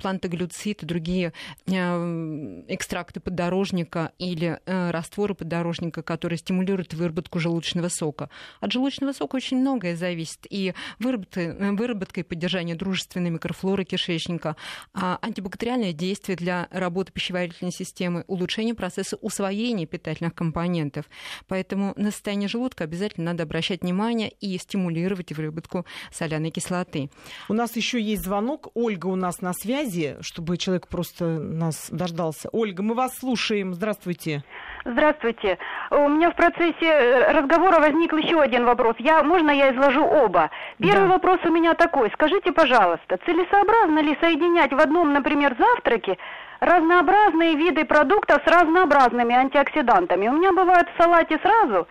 [0.00, 1.32] плантоглюцид и другие
[1.66, 8.30] экстракты подорожника, подорожника или э, растворы подорожника, которые стимулируют выработку желудочного сока.
[8.60, 10.46] От желудочного сока очень многое зависит.
[10.50, 14.56] И выработка, э, выработка и поддержание дружественной микрофлоры кишечника,
[14.94, 21.04] а антибактериальное действие для работы пищеварительной системы, улучшение процесса усвоения питательных компонентов.
[21.46, 27.10] Поэтому на состояние желудка обязательно надо обращать внимание и стимулировать выработку соляной кислоты.
[27.48, 28.68] У нас еще есть звонок.
[28.74, 32.48] Ольга у нас на связи, чтобы человек просто нас дождался.
[32.52, 33.74] Ольга, мы вас слушаем.
[33.78, 34.42] Здравствуйте.
[34.84, 35.56] Здравствуйте.
[35.92, 38.96] У меня в процессе э, разговора возник еще один вопрос.
[38.98, 40.50] Я, можно я изложу оба?
[40.80, 41.14] Первый да.
[41.14, 42.10] вопрос у меня такой.
[42.12, 46.18] Скажите, пожалуйста, целесообразно ли соединять в одном, например, завтраке
[46.58, 50.26] разнообразные виды продуктов с разнообразными антиоксидантами?
[50.26, 51.86] У меня бывает в салате сразу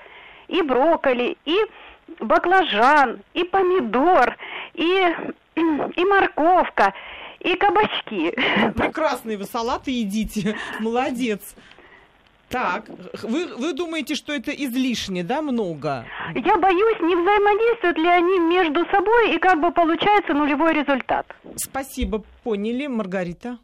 [0.49, 1.57] и брокколи, и
[2.19, 4.35] баклажан, и помидор,
[4.73, 5.05] и,
[5.55, 6.93] и морковка,
[7.39, 8.31] и кабачки.
[8.75, 10.57] Прекрасные вы салаты едите.
[10.81, 11.55] Молодец.
[12.49, 12.85] Так,
[13.23, 16.05] вы, вы думаете, что это излишне, да, много?
[16.33, 21.25] Я боюсь, не взаимодействуют ли они между собой и как бы получается нулевой результат.
[21.57, 23.59] Спасибо, поняли, Маргарита.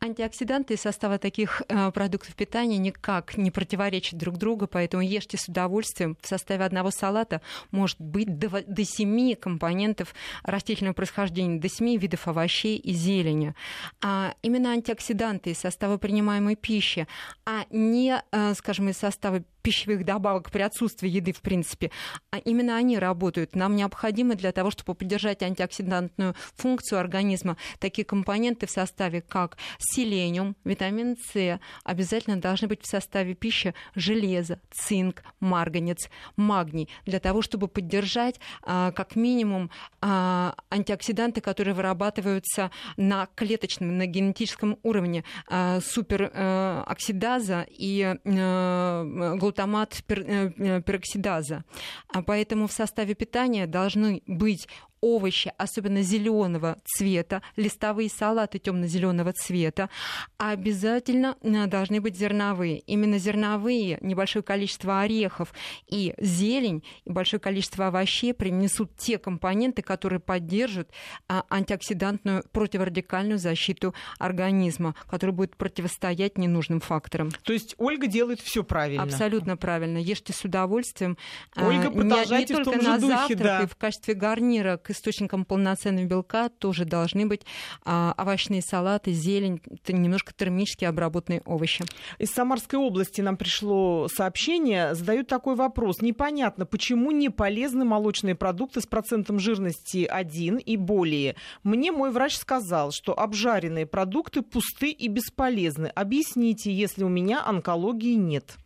[0.00, 5.48] Антиоксиданты из состава таких э, продуктов питания никак не противоречат друг другу, поэтому ешьте с
[5.48, 6.16] удовольствием.
[6.20, 12.26] В составе одного салата может быть до, до 7 компонентов растительного происхождения, до 7 видов
[12.26, 13.54] овощей и зелени.
[14.02, 17.06] А именно антиоксиданты из состава принимаемой пищи,
[17.46, 21.90] а не, э, скажем, из состава пищевых добавок при отсутствии еды, в принципе,
[22.30, 23.56] а именно они работают.
[23.56, 30.54] Нам необходимо для того, чтобы поддержать антиоксидантную функцию организма, такие компоненты в составе, как селениум,
[30.64, 37.66] витамин С, обязательно должны быть в составе пищи железо, цинк, марганец, магний, для того, чтобы
[37.66, 39.70] поддержать а, как минимум
[40.02, 50.50] а, антиоксиданты, которые вырабатываются на клеточном, на генетическом уровне, а, супероксидаза и глутамин глутамат э,
[50.58, 51.64] э, пероксидаза.
[52.08, 54.68] А поэтому в составе питания должны быть
[55.04, 59.90] овощи, особенно зеленого цвета, листовые салаты темно-зеленого цвета,
[60.38, 62.78] а обязательно э, должны быть зерновые.
[62.80, 65.52] Именно зерновые, небольшое количество орехов
[65.88, 70.90] и зелень, и большое количество овощей принесут те компоненты, которые поддержат
[71.28, 77.30] а, антиоксидантную противорадикальную защиту организма, которая будет противостоять ненужным факторам.
[77.42, 79.02] То есть Ольга делает все правильно.
[79.02, 79.98] Абсолютно правильно.
[79.98, 81.18] Ешьте с удовольствием.
[81.56, 83.62] Ольга, продолжайте не, не только на духе, завтрак да.
[83.64, 87.42] и в качестве гарнира к источникам полноценного белка тоже должны быть
[87.84, 91.84] а, овощные салаты, зелень, немножко термически обработанные овощи.
[92.18, 96.00] Из Самарской области нам пришло сообщение, задают такой вопрос.
[96.00, 101.36] Непонятно, почему не полезны молочные продукты с процентом жирности 1 и более.
[101.62, 105.86] Мне мой врач сказал, что обжаренные продукты пусты и бесполезны.
[105.88, 108.56] Объясните, если у меня онкологии нет.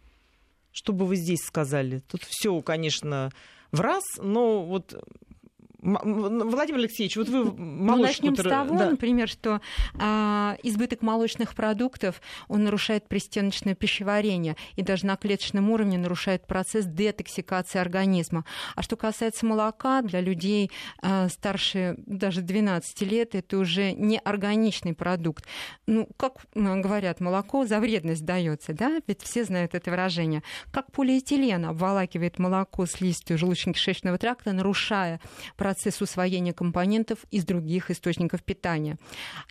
[0.72, 1.98] Что бы вы здесь сказали?
[2.00, 3.32] Тут все, конечно,
[3.72, 4.94] в раз, но вот
[5.88, 7.56] Владимир Алексеевич, вот вы молочку...
[7.56, 8.90] Ну, начнем с того, да.
[8.90, 9.60] например, что
[9.98, 16.84] а, избыток молочных продуктов, он нарушает пристеночное пищеварение и даже на клеточном уровне нарушает процесс
[16.84, 18.44] детоксикации организма.
[18.74, 20.70] А что касается молока, для людей
[21.00, 25.46] а, старше даже 12 лет, это уже не органичный продукт.
[25.86, 29.00] Ну, как говорят, молоко за вредность дается, да?
[29.06, 30.42] Ведь все знают это выражение.
[30.72, 35.20] Как полиэтилен обволакивает молоко слизистую желудочно-кишечного тракта, нарушая
[35.56, 38.98] процесс процесс усвоения компонентов из других источников питания.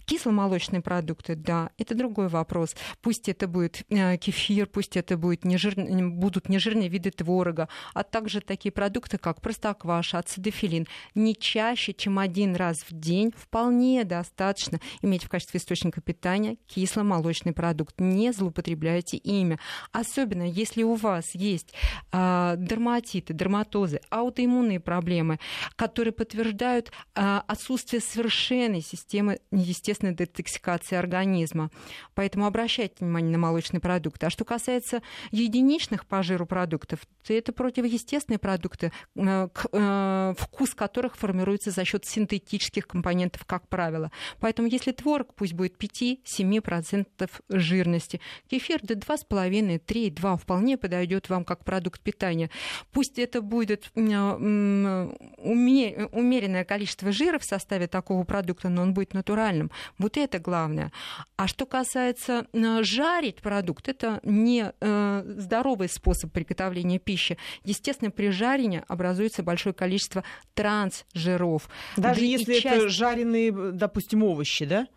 [0.06, 2.76] Кисломолочные продукты, да, это другой вопрос.
[3.02, 5.76] Пусть это будет э, кефир, пусть это будет нежир...
[5.78, 10.86] будут нежирные виды творога, а также такие продукты, как простокваша, ацидофилин.
[11.16, 17.54] Не чаще, чем один раз в день вполне достаточно иметь в качестве источника питания кисломолочный
[17.54, 17.96] продукт.
[18.00, 19.60] Не злоупотребляйте ими.
[19.94, 21.74] Особенно, если у вас есть
[22.12, 25.40] э, дерматиты, дерматозы, аутоиммунные проблемы,
[25.78, 31.72] которые подтверждают а, отсутствие совершенной системы естественной детоксикации организма.
[32.16, 34.26] Поэтому обращайте внимание на молочные продукты.
[34.26, 41.16] А что касается единичных по жиру продуктов, то это противоестественные продукты, э, э, вкус которых
[41.16, 44.12] формируется за счет синтетических компонентов, как правило.
[44.40, 48.22] Поэтому если творог, пусть будет 5-7% жирности.
[48.50, 52.50] Кефир до 2,5-3,2 вполне подойдет вам как продукт питания.
[52.92, 59.72] Пусть это будет уме умеренное количество жира в составе такого продукта, но он будет натуральным.
[59.98, 60.92] Вот это главное.
[61.36, 67.38] А что касается э, жарить продукт, это не э, здоровый способ приготовления пищи.
[67.64, 71.70] Естественно, при жарении образуется большое количество трансжиров.
[71.96, 72.66] Даже да если часть...
[72.66, 74.88] это жареные, допустим, овощи, да?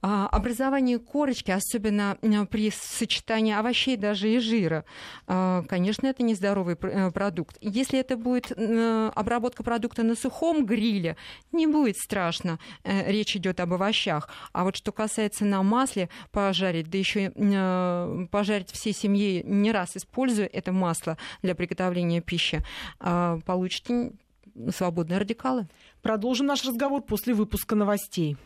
[0.00, 2.16] А, образование корочки, особенно
[2.50, 4.84] при сочетании овощей даже и жира,
[5.26, 7.56] а, конечно, это нездоровый э, продукт.
[7.60, 11.16] Если это будет обработка продукта на сухом гриле,
[11.52, 12.58] не будет страшно.
[12.84, 14.28] Э, речь идет об овощах.
[14.52, 19.96] А вот что касается на масле пожарить, да еще э, пожарить всей семьей не раз
[19.96, 22.62] используя это масло для приготовления пищи,
[23.00, 24.12] а, получите
[24.74, 25.68] свободные радикалы.
[26.02, 28.36] Продолжим наш разговор после выпуска новостей.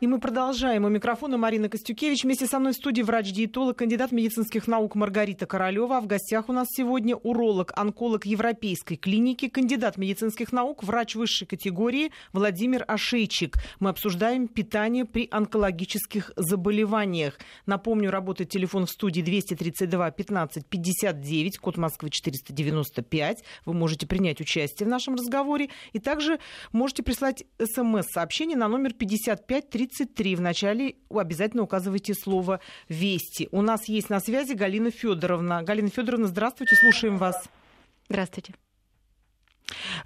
[0.00, 0.84] И мы продолжаем.
[0.84, 2.22] У микрофона Марина Костюкевич.
[2.22, 5.96] Вместе со мной в студии врач-диетолог, кандидат медицинских наук Маргарита Королева.
[5.96, 11.48] А в гостях у нас сегодня уролог, онколог Европейской клиники, кандидат медицинских наук, врач высшей
[11.48, 13.56] категории Владимир Ашейчик.
[13.80, 17.36] Мы обсуждаем питание при онкологических заболеваниях.
[17.66, 23.42] Напомню, работает телефон в студии 232 15 59, код Москвы 495.
[23.66, 25.70] Вы можете принять участие в нашем разговоре.
[25.92, 26.38] И также
[26.70, 30.36] можете прислать смс-сообщение на номер 55 30 33.
[30.36, 33.48] Вначале обязательно указывайте слово «Вести».
[33.50, 35.62] У нас есть на связи Галина Федоровна.
[35.62, 37.48] Галина Федоровна, здравствуйте, слушаем вас.
[38.08, 38.54] Здравствуйте.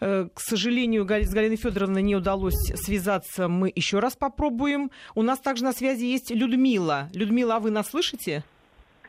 [0.01, 3.49] Э, к сожалению, с Галиной Федоровной не удалось связаться.
[3.49, 4.91] Мы еще раз попробуем.
[5.15, 7.09] У нас также на связи есть Людмила.
[7.13, 8.43] Людмила, а вы нас слышите?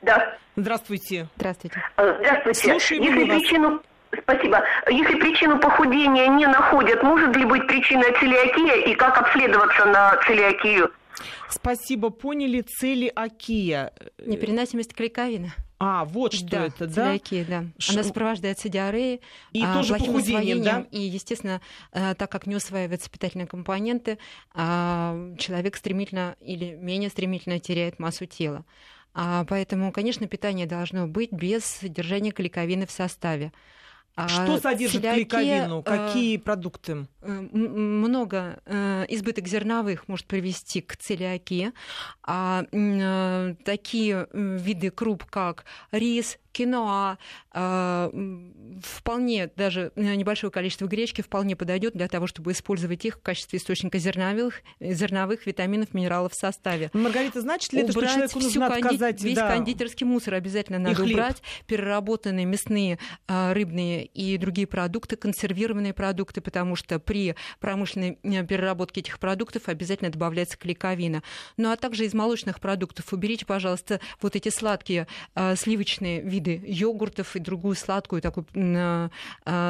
[0.02, 0.38] Да.
[0.56, 1.28] Здравствуйте.
[1.38, 1.82] Здравствуйте.
[1.98, 2.72] Э, здравствуйте.
[2.72, 3.42] Слушаем Если вас.
[3.42, 3.82] причину
[4.22, 4.64] Спасибо.
[4.90, 10.92] Если причину похудения не находят, может ли быть причина целиакия и как обследоваться на целиакию?
[11.50, 12.62] Спасибо, поняли.
[12.62, 13.94] Цели Акия.
[14.26, 15.52] Непереносимость клейковины.
[15.80, 16.94] А, вот что да, это, да?
[16.94, 17.66] Целиакия, да.
[17.78, 17.94] Ш...
[17.94, 20.86] Она сопровождается диареей, и а, тоже похудением, да?
[20.92, 21.62] И, естественно,
[21.92, 24.18] а, так как не усваиваются питательные компоненты,
[24.54, 28.64] а, человек стремительно или менее стремительно теряет массу тела.
[29.14, 33.52] А, поэтому, конечно, питание должно быть без содержания клейковины в составе.
[34.16, 35.80] А Что содержит целиакия, клейковину?
[35.80, 37.08] Э, Какие продукты?
[37.22, 41.72] Э, много э, избыток зерновых может привести к целиакии.
[42.22, 42.64] А
[43.66, 47.18] такие виды круп, как рис, киноа,
[47.54, 48.10] э,
[48.82, 53.98] вполне даже небольшое количество гречки вполне подойдет для того, чтобы использовать их в качестве источника
[53.98, 56.90] зерновых, зерновых витаминов, минералов в составе.
[56.94, 58.86] Маргарита, значит ли это, что человеку нужно конди...
[58.86, 59.22] отказать?
[59.22, 59.50] Весь да.
[59.50, 61.42] кондитерский мусор обязательно надо убрать.
[61.68, 69.02] Переработанные мясные, э, рыбные и другие продукты, консервированные продукты, потому что при промышленной э, переработке
[69.02, 71.24] этих продуктов обязательно добавляется клейковина.
[71.58, 75.08] Ну а также из молочных продуктов уберите, пожалуйста, вот эти сладкие
[75.56, 79.10] сливочные виды виды йогуртов и другую сладкую, такую а,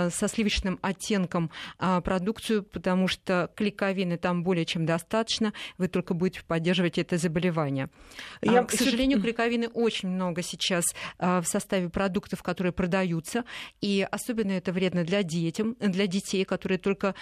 [0.09, 6.43] со сливочным оттенком а, продукцию, потому что клейковины там более чем достаточно, вы только будете
[6.43, 7.89] поддерживать это заболевание.
[8.41, 10.84] Я, а, к сожалению, клейковины очень много сейчас
[11.19, 13.45] в составе продуктов, которые продаются,
[13.82, 17.15] и особенно это вредно для, детям, для детей, которые только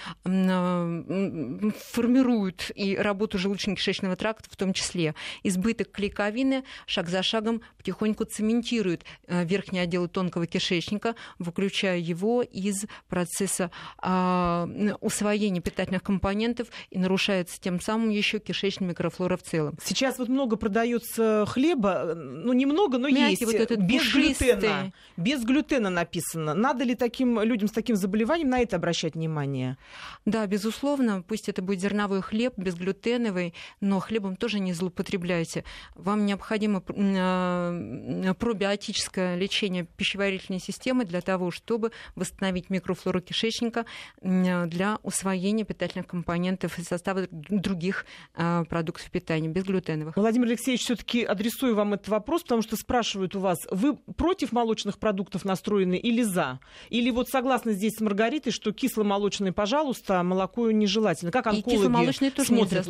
[1.92, 5.14] формируют и работу желудочно-кишечного тракта в том числе.
[5.44, 9.04] Избыток клейковины шаг за шагом потихоньку цементирует
[9.44, 14.68] верхние отделы тонкого кишечника, выключая его из процесса а,
[15.02, 19.78] усвоения питательных компонентов и нарушается тем самым еще кишечная микрофлора в целом.
[19.84, 24.92] Сейчас вот много продается хлеба, ну немного, но Мягкий, есть, вот этот без глютена.
[25.18, 26.54] Без глютена написано.
[26.54, 29.78] Надо ли таким людям с таким заболеванием на это обращать внимание?
[30.26, 35.64] Да, безусловно, пусть это будет зерновой хлеб, безглютеновый, но хлебом тоже не злоупотребляйте.
[35.96, 43.86] Вам необходимо а, пробиотическое лечения пищеварительной системы для того, чтобы восстановить микрофлору кишечника
[44.22, 50.18] для усвоения питательных компонентов из состава других а, продуктов питания, безглютеновых.
[50.18, 54.98] Владимир Алексеевич, все-таки адресую вам этот вопрос, потому что спрашивают у вас, вы против молочных
[55.00, 56.60] продуктов настроены или за?
[56.90, 61.32] Или вот согласны здесь с Маргаритой, что кисломолочные, пожалуйста, а молоко нежелательно?
[61.32, 62.82] Как онкологи И кисломолочные тоже нельзя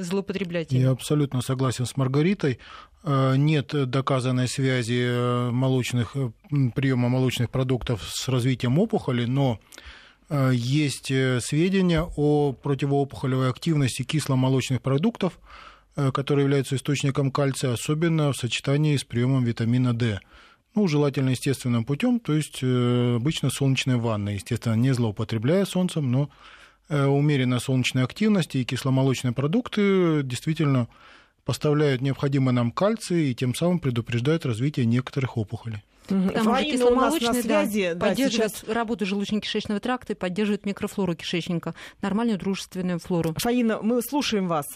[0.00, 0.72] злоупотреблять.
[0.72, 2.58] Я абсолютно согласен с Маргаритой.
[3.04, 6.30] Э, нет доказанной связи э, молочных, э,
[6.74, 9.58] приема молочных продуктов с развитием опухоли, но
[10.52, 11.06] есть
[11.40, 15.38] сведения о противоопухолевой активности кисломолочных продуктов,
[15.94, 20.20] которые являются источником кальция, особенно в сочетании с приемом витамина D.
[20.74, 26.28] Ну, желательно естественным путем, то есть обычно солнечной ванной, естественно, не злоупотребляя солнцем, но
[26.90, 30.88] умеренная солнечная активность и кисломолочные продукты действительно
[31.48, 35.82] поставляют необходимый нам кальций и тем самым предупреждают развитие некоторых опухолей.
[36.06, 38.68] Потому что кисломолочный связи, да, поддерживает сейчас...
[38.68, 43.34] работу желудочно-кишечного тракта и поддерживает микрофлору кишечника, нормальную дружественную флору.
[43.38, 44.66] Фаина, мы слушаем вас.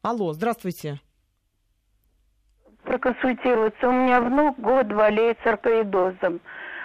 [0.00, 0.98] Алло, здравствуйте.
[2.84, 3.86] Проконсультироваться.
[3.86, 6.40] У меня внук год болеет саркоидозом.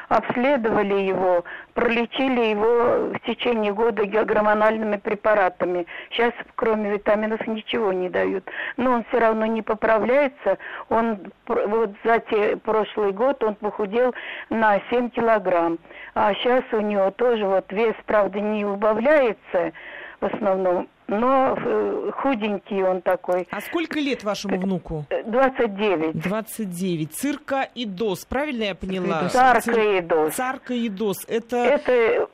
[0.10, 1.43] Обследовали его,
[1.74, 5.86] пролечили его в течение года гормональными препаратами.
[6.12, 8.49] Сейчас кроме витаминов ничего не дают.
[8.78, 10.58] Но он все равно не поправляется.
[10.89, 14.14] Он вот за те, прошлый год он похудел
[14.49, 15.78] на 7 килограмм.
[16.14, 19.74] А сейчас у него тоже вот вес, правда, не убавляется
[20.20, 23.47] в основном, но э, худенький он такой.
[23.51, 25.05] А сколько лет вашему внуку?
[25.26, 26.22] 29.
[26.22, 27.14] 29.
[27.14, 29.30] Циркоидоз, правильно я поняла?
[29.30, 30.36] Циркоидоз.
[30.36, 31.26] Циркоидоз.
[31.28, 31.58] Это...
[31.58, 32.28] Это, э,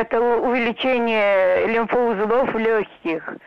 [0.00, 3.38] это увеличение лимфоузлов легких.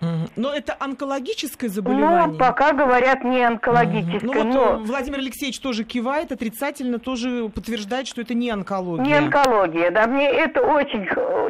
[0.00, 2.26] Но это онкологическое заболевание?
[2.26, 4.20] Ну, пока говорят не онкологическое.
[4.22, 4.78] Ну, вот но...
[4.84, 9.04] Владимир Алексеевич тоже кивает, отрицательно тоже подтверждает, что это не онкология.
[9.04, 10.06] Не онкология, да.
[10.06, 11.06] Мне это очень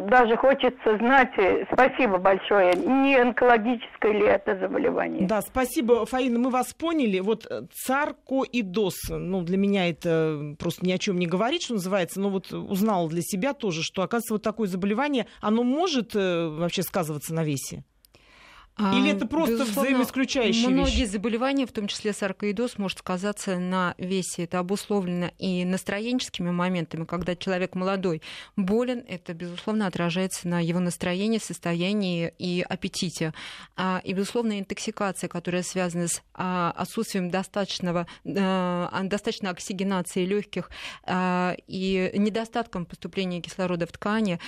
[0.09, 1.33] даже хочется знать.
[1.73, 2.75] Спасибо большое.
[2.75, 5.27] Не онкологическое ли это заболевание?
[5.27, 7.21] Да, спасибо, Фаина, мы вас поняли.
[7.21, 12.21] Вот э, царкоидоз, ну, для меня это просто ни о чем не говорит, что называется,
[12.21, 16.83] но вот узнала для себя тоже, что, оказывается, вот такое заболевание, оно может э, вообще
[16.83, 17.85] сказываться на весе?
[18.79, 21.11] Или это просто взаимоисключающие многие вещи?
[21.11, 24.45] заболевания, в том числе саркоидоз, может сказаться на весе.
[24.45, 27.07] Это обусловлено и настроенческими моментами.
[27.07, 28.21] Когда человек молодой
[28.55, 33.33] болен, это, безусловно, отражается на его настроении, состоянии и аппетите.
[33.77, 40.71] А, и, безусловно, интоксикация, которая связана с а, отсутствием достаточного, а, достаточной оксигенации легких
[41.09, 44.39] и недостатком поступления кислорода в ткани,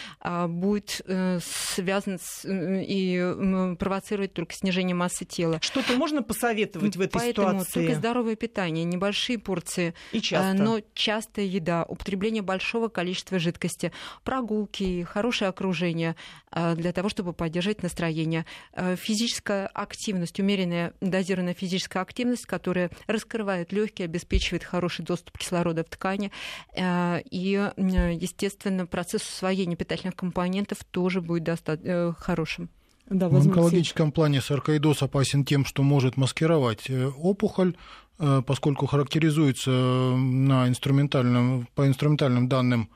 [0.49, 5.59] будет э, связан с, и провоцировать компенсирует только снижение массы тела.
[5.63, 7.73] Что-то можно посоветовать в этой Поэтому ситуации?
[7.87, 10.63] только здоровое питание, небольшие порции, И часто.
[10.63, 13.93] но частая еда, употребление большого количества жидкости,
[14.25, 16.17] прогулки, хорошее окружение
[16.51, 18.45] а, для того, чтобы поддержать настроение.
[18.73, 25.89] А, физическая активность, умеренная дозированная физическая активность, которая раскрывает легкие, обеспечивает хороший доступ кислорода в
[25.89, 26.31] ткани.
[26.77, 32.71] И, естественно, процесс усвоения питательных компонентов тоже будет достаточно э, хорошим.
[33.11, 37.75] Да, в онкологическом плане саркоидоз опасен тем, что может маскировать э, опухоль,
[38.19, 42.91] э, поскольку характеризуется на инструментальном, по инструментальным данным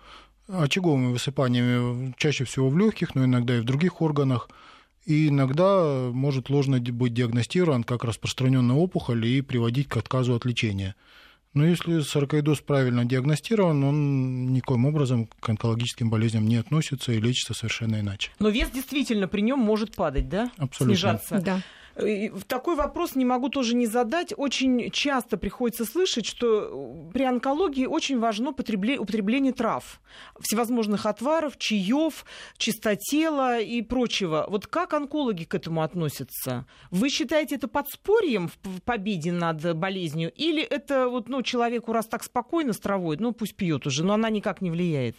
[0.48, 4.50] очаговыми высыпаниями чаще всего в легких, но иногда и в других органах.
[5.06, 10.94] И иногда может ложно быть диагностирован как распространенная опухоль и приводить к отказу от лечения.
[11.54, 17.52] Но если саркоидоз правильно диагностирован, он никоим образом к онкологическим болезням не относится и лечится
[17.52, 18.30] совершенно иначе.
[18.38, 20.50] Но вес действительно при нем может падать, да?
[20.56, 20.96] Абсолютно.
[20.96, 21.40] Снижаться.
[21.40, 21.60] Да.
[22.46, 24.32] Такой вопрос не могу тоже не задать.
[24.36, 30.00] Очень часто приходится слышать, что при онкологии очень важно употребление трав,
[30.40, 32.24] всевозможных отваров, чаев,
[32.56, 34.46] чистотела и прочего.
[34.48, 36.66] Вот как онкологи к этому относятся?
[36.90, 40.32] Вы считаете это подспорьем в победе над болезнью?
[40.34, 44.14] Или это вот, ну, человеку раз так спокойно с травой, ну пусть пьет уже, но
[44.14, 45.16] она никак не влияет?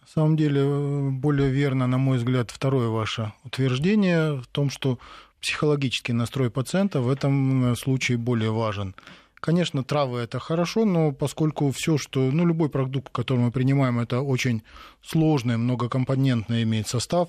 [0.00, 0.64] На самом деле,
[1.10, 4.98] более верно, на мой взгляд, второе ваше утверждение в том, что
[5.46, 8.96] психологический настрой пациента в этом э, случае более важен.
[9.36, 14.22] Конечно, травы это хорошо, но поскольку все, что, ну, любой продукт, который мы принимаем, это
[14.22, 14.62] очень
[15.02, 17.28] сложный, многокомпонентный имеет состав,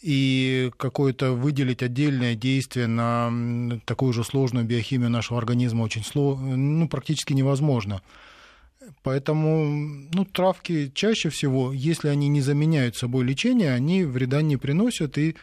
[0.00, 3.32] и какое-то выделить отдельное действие на
[3.84, 8.00] такую же сложную биохимию нашего организма очень сложно, ну, практически невозможно.
[9.02, 15.18] Поэтому ну, травки чаще всего, если они не заменяют собой лечение, они вреда не приносят
[15.18, 15.34] и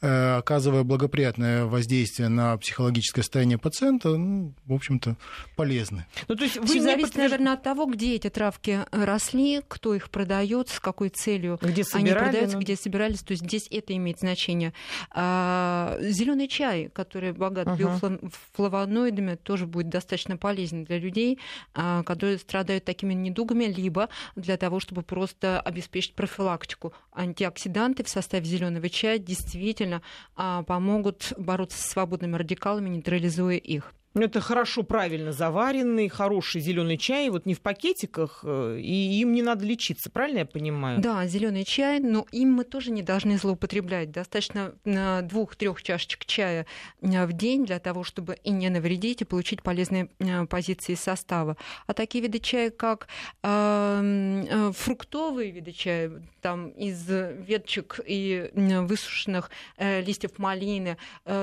[0.00, 5.16] оказывая благоприятное воздействие на психологическое состояние пациента, ну, в общем-то,
[5.56, 6.06] полезны.
[6.28, 7.32] Ну, то есть вы Все зависит, подтвержд...
[7.32, 12.12] наверное, от того, где эти травки росли, кто их продает, с какой целью где они
[12.12, 12.62] продаются, ну...
[12.62, 13.20] где собирались.
[13.20, 14.72] То есть здесь это имеет значение.
[15.10, 18.20] А, зеленый чай, который богат uh-huh.
[18.56, 21.38] биофлавоноидами, тоже будет достаточно полезен для людей,
[21.74, 26.92] а, которые страдают такими недугами, либо для того, чтобы просто обеспечить профилактику.
[27.12, 30.02] Антиоксиданты в составе зеленого чая действительно
[30.36, 33.94] а, помогут бороться с свободными радикалами, нейтрализуя их.
[34.12, 39.32] Ну, это хорошо, правильно заваренный, хороший зеленый чай, вот не в пакетиках, э, и им
[39.32, 41.00] не надо лечиться, правильно я понимаю?
[41.00, 44.10] Да, зеленый чай, но им мы тоже не должны злоупотреблять.
[44.10, 44.74] Достаточно
[45.22, 46.66] двух-трех чашечек чая
[47.00, 51.56] э, в день для того, чтобы и не навредить, и получить полезные э, позиции состава.
[51.86, 53.06] А такие виды чая, как
[53.44, 60.96] э, фруктовые виды чая, там из веточек и высушенных листьев малины,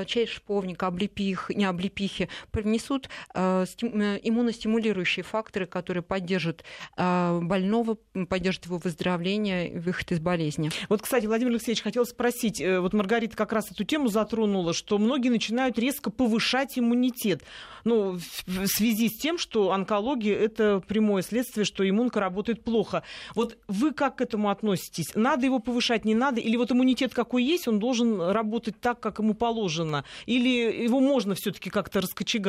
[0.05, 6.63] чай шиповника, облепих, не облепихи, привнесут иммуностимулирующие факторы, которые поддержат
[6.95, 7.97] больного,
[8.27, 10.71] поддержат его выздоровление, выход из болезни.
[10.89, 15.29] Вот, кстати, Владимир Алексеевич, хотел спросить, вот Маргарита как раз эту тему затронула, что многие
[15.29, 17.43] начинают резко повышать иммунитет.
[17.83, 23.03] Ну, в связи с тем, что онкология– это прямое следствие, что иммунка работает плохо.
[23.35, 25.13] Вот вы как к этому относитесь?
[25.13, 26.41] Надо его повышать, не надо?
[26.41, 30.03] Или вот иммунитет какой есть, он должен работать так, как ему положено?
[30.25, 32.46] Или его можно все таки как-то раскочегарить?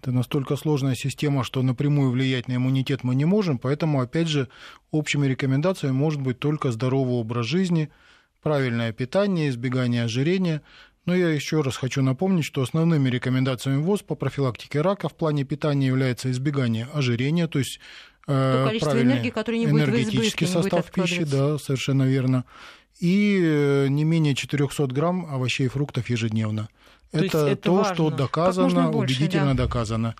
[0.00, 4.48] Это настолько сложная система, что напрямую влиять на иммунитет мы не можем, поэтому, опять же,
[4.92, 7.90] общими рекомендациями может быть только здоровый образ жизни,
[8.40, 10.62] правильное питание, избегание ожирения.
[11.04, 15.44] Но я еще раз хочу напомнить, что основными рекомендациями ВОЗ по профилактике рака в плане
[15.44, 17.80] питания является избегание ожирения, то есть
[18.26, 22.44] то количество энергии, которое не будет энергетический в избытке, состав пищи, да, совершенно верно.
[23.00, 26.68] И э, не менее 400 грамм овощей и фруктов ежедневно.
[27.12, 27.94] То это, это то, важно.
[27.94, 29.64] что доказано, больше, убедительно да.
[29.64, 30.14] доказано.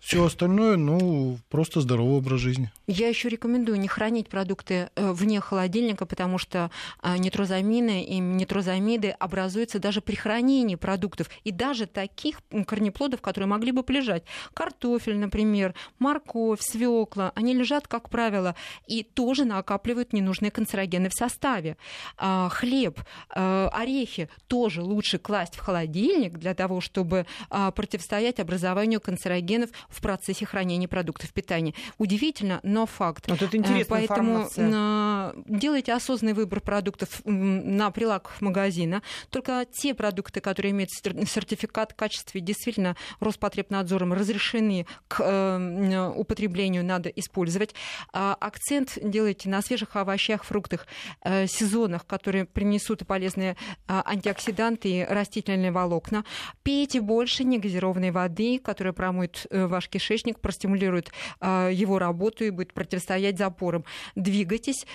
[0.00, 2.70] Все остальное, ну, просто здоровый образ жизни.
[2.86, 6.70] Я еще рекомендую не хранить продукты э, вне холодильника, потому что
[7.00, 11.28] а, нитрозамины и нитрозамиды образуются даже при хранении продуктов.
[11.44, 14.24] И даже таких корнеплодов, которые могли бы полежать.
[14.54, 21.76] Картофель, например, морковь, свекла, они лежат, как правило, и тоже накапливают ненужные канцерогены в составе.
[22.16, 22.98] А, хлеб,
[23.30, 30.46] а, орехи тоже лучше класть в холодильник для того, чтобы противостоять образованию канцерогенов в процессе
[30.46, 31.74] хранения продуктов питания.
[31.98, 33.28] Удивительно, но факт.
[33.28, 35.34] Вот это интересная Поэтому информация.
[35.46, 39.02] делайте осознанный выбор продуктов на прилавках магазина.
[39.30, 47.74] Только те продукты, которые имеют сертификат качества, действительно Роспотребнадзором разрешены к э, употреблению, надо использовать.
[48.12, 50.86] А акцент делайте на свежих овощах, фруктах,
[51.24, 53.56] э, сезонах, которые принесут полезные
[53.88, 56.24] антиоксиданты и растительные волокна.
[56.62, 61.10] Пейте больше негазированной воды, которая промоет э, ваш кишечник, простимулирует
[61.40, 63.84] а, его работу и будет противостоять запорам.
[64.14, 64.86] Двигайтесь,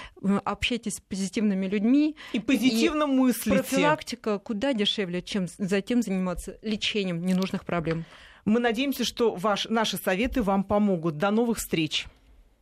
[0.45, 2.15] общайтесь с позитивными людьми.
[2.31, 3.57] И позитивно и мыслите.
[3.57, 8.05] Профилактика куда дешевле, чем затем заниматься лечением ненужных проблем.
[8.45, 11.17] Мы надеемся, что ваш, наши советы вам помогут.
[11.17, 12.07] До новых встреч.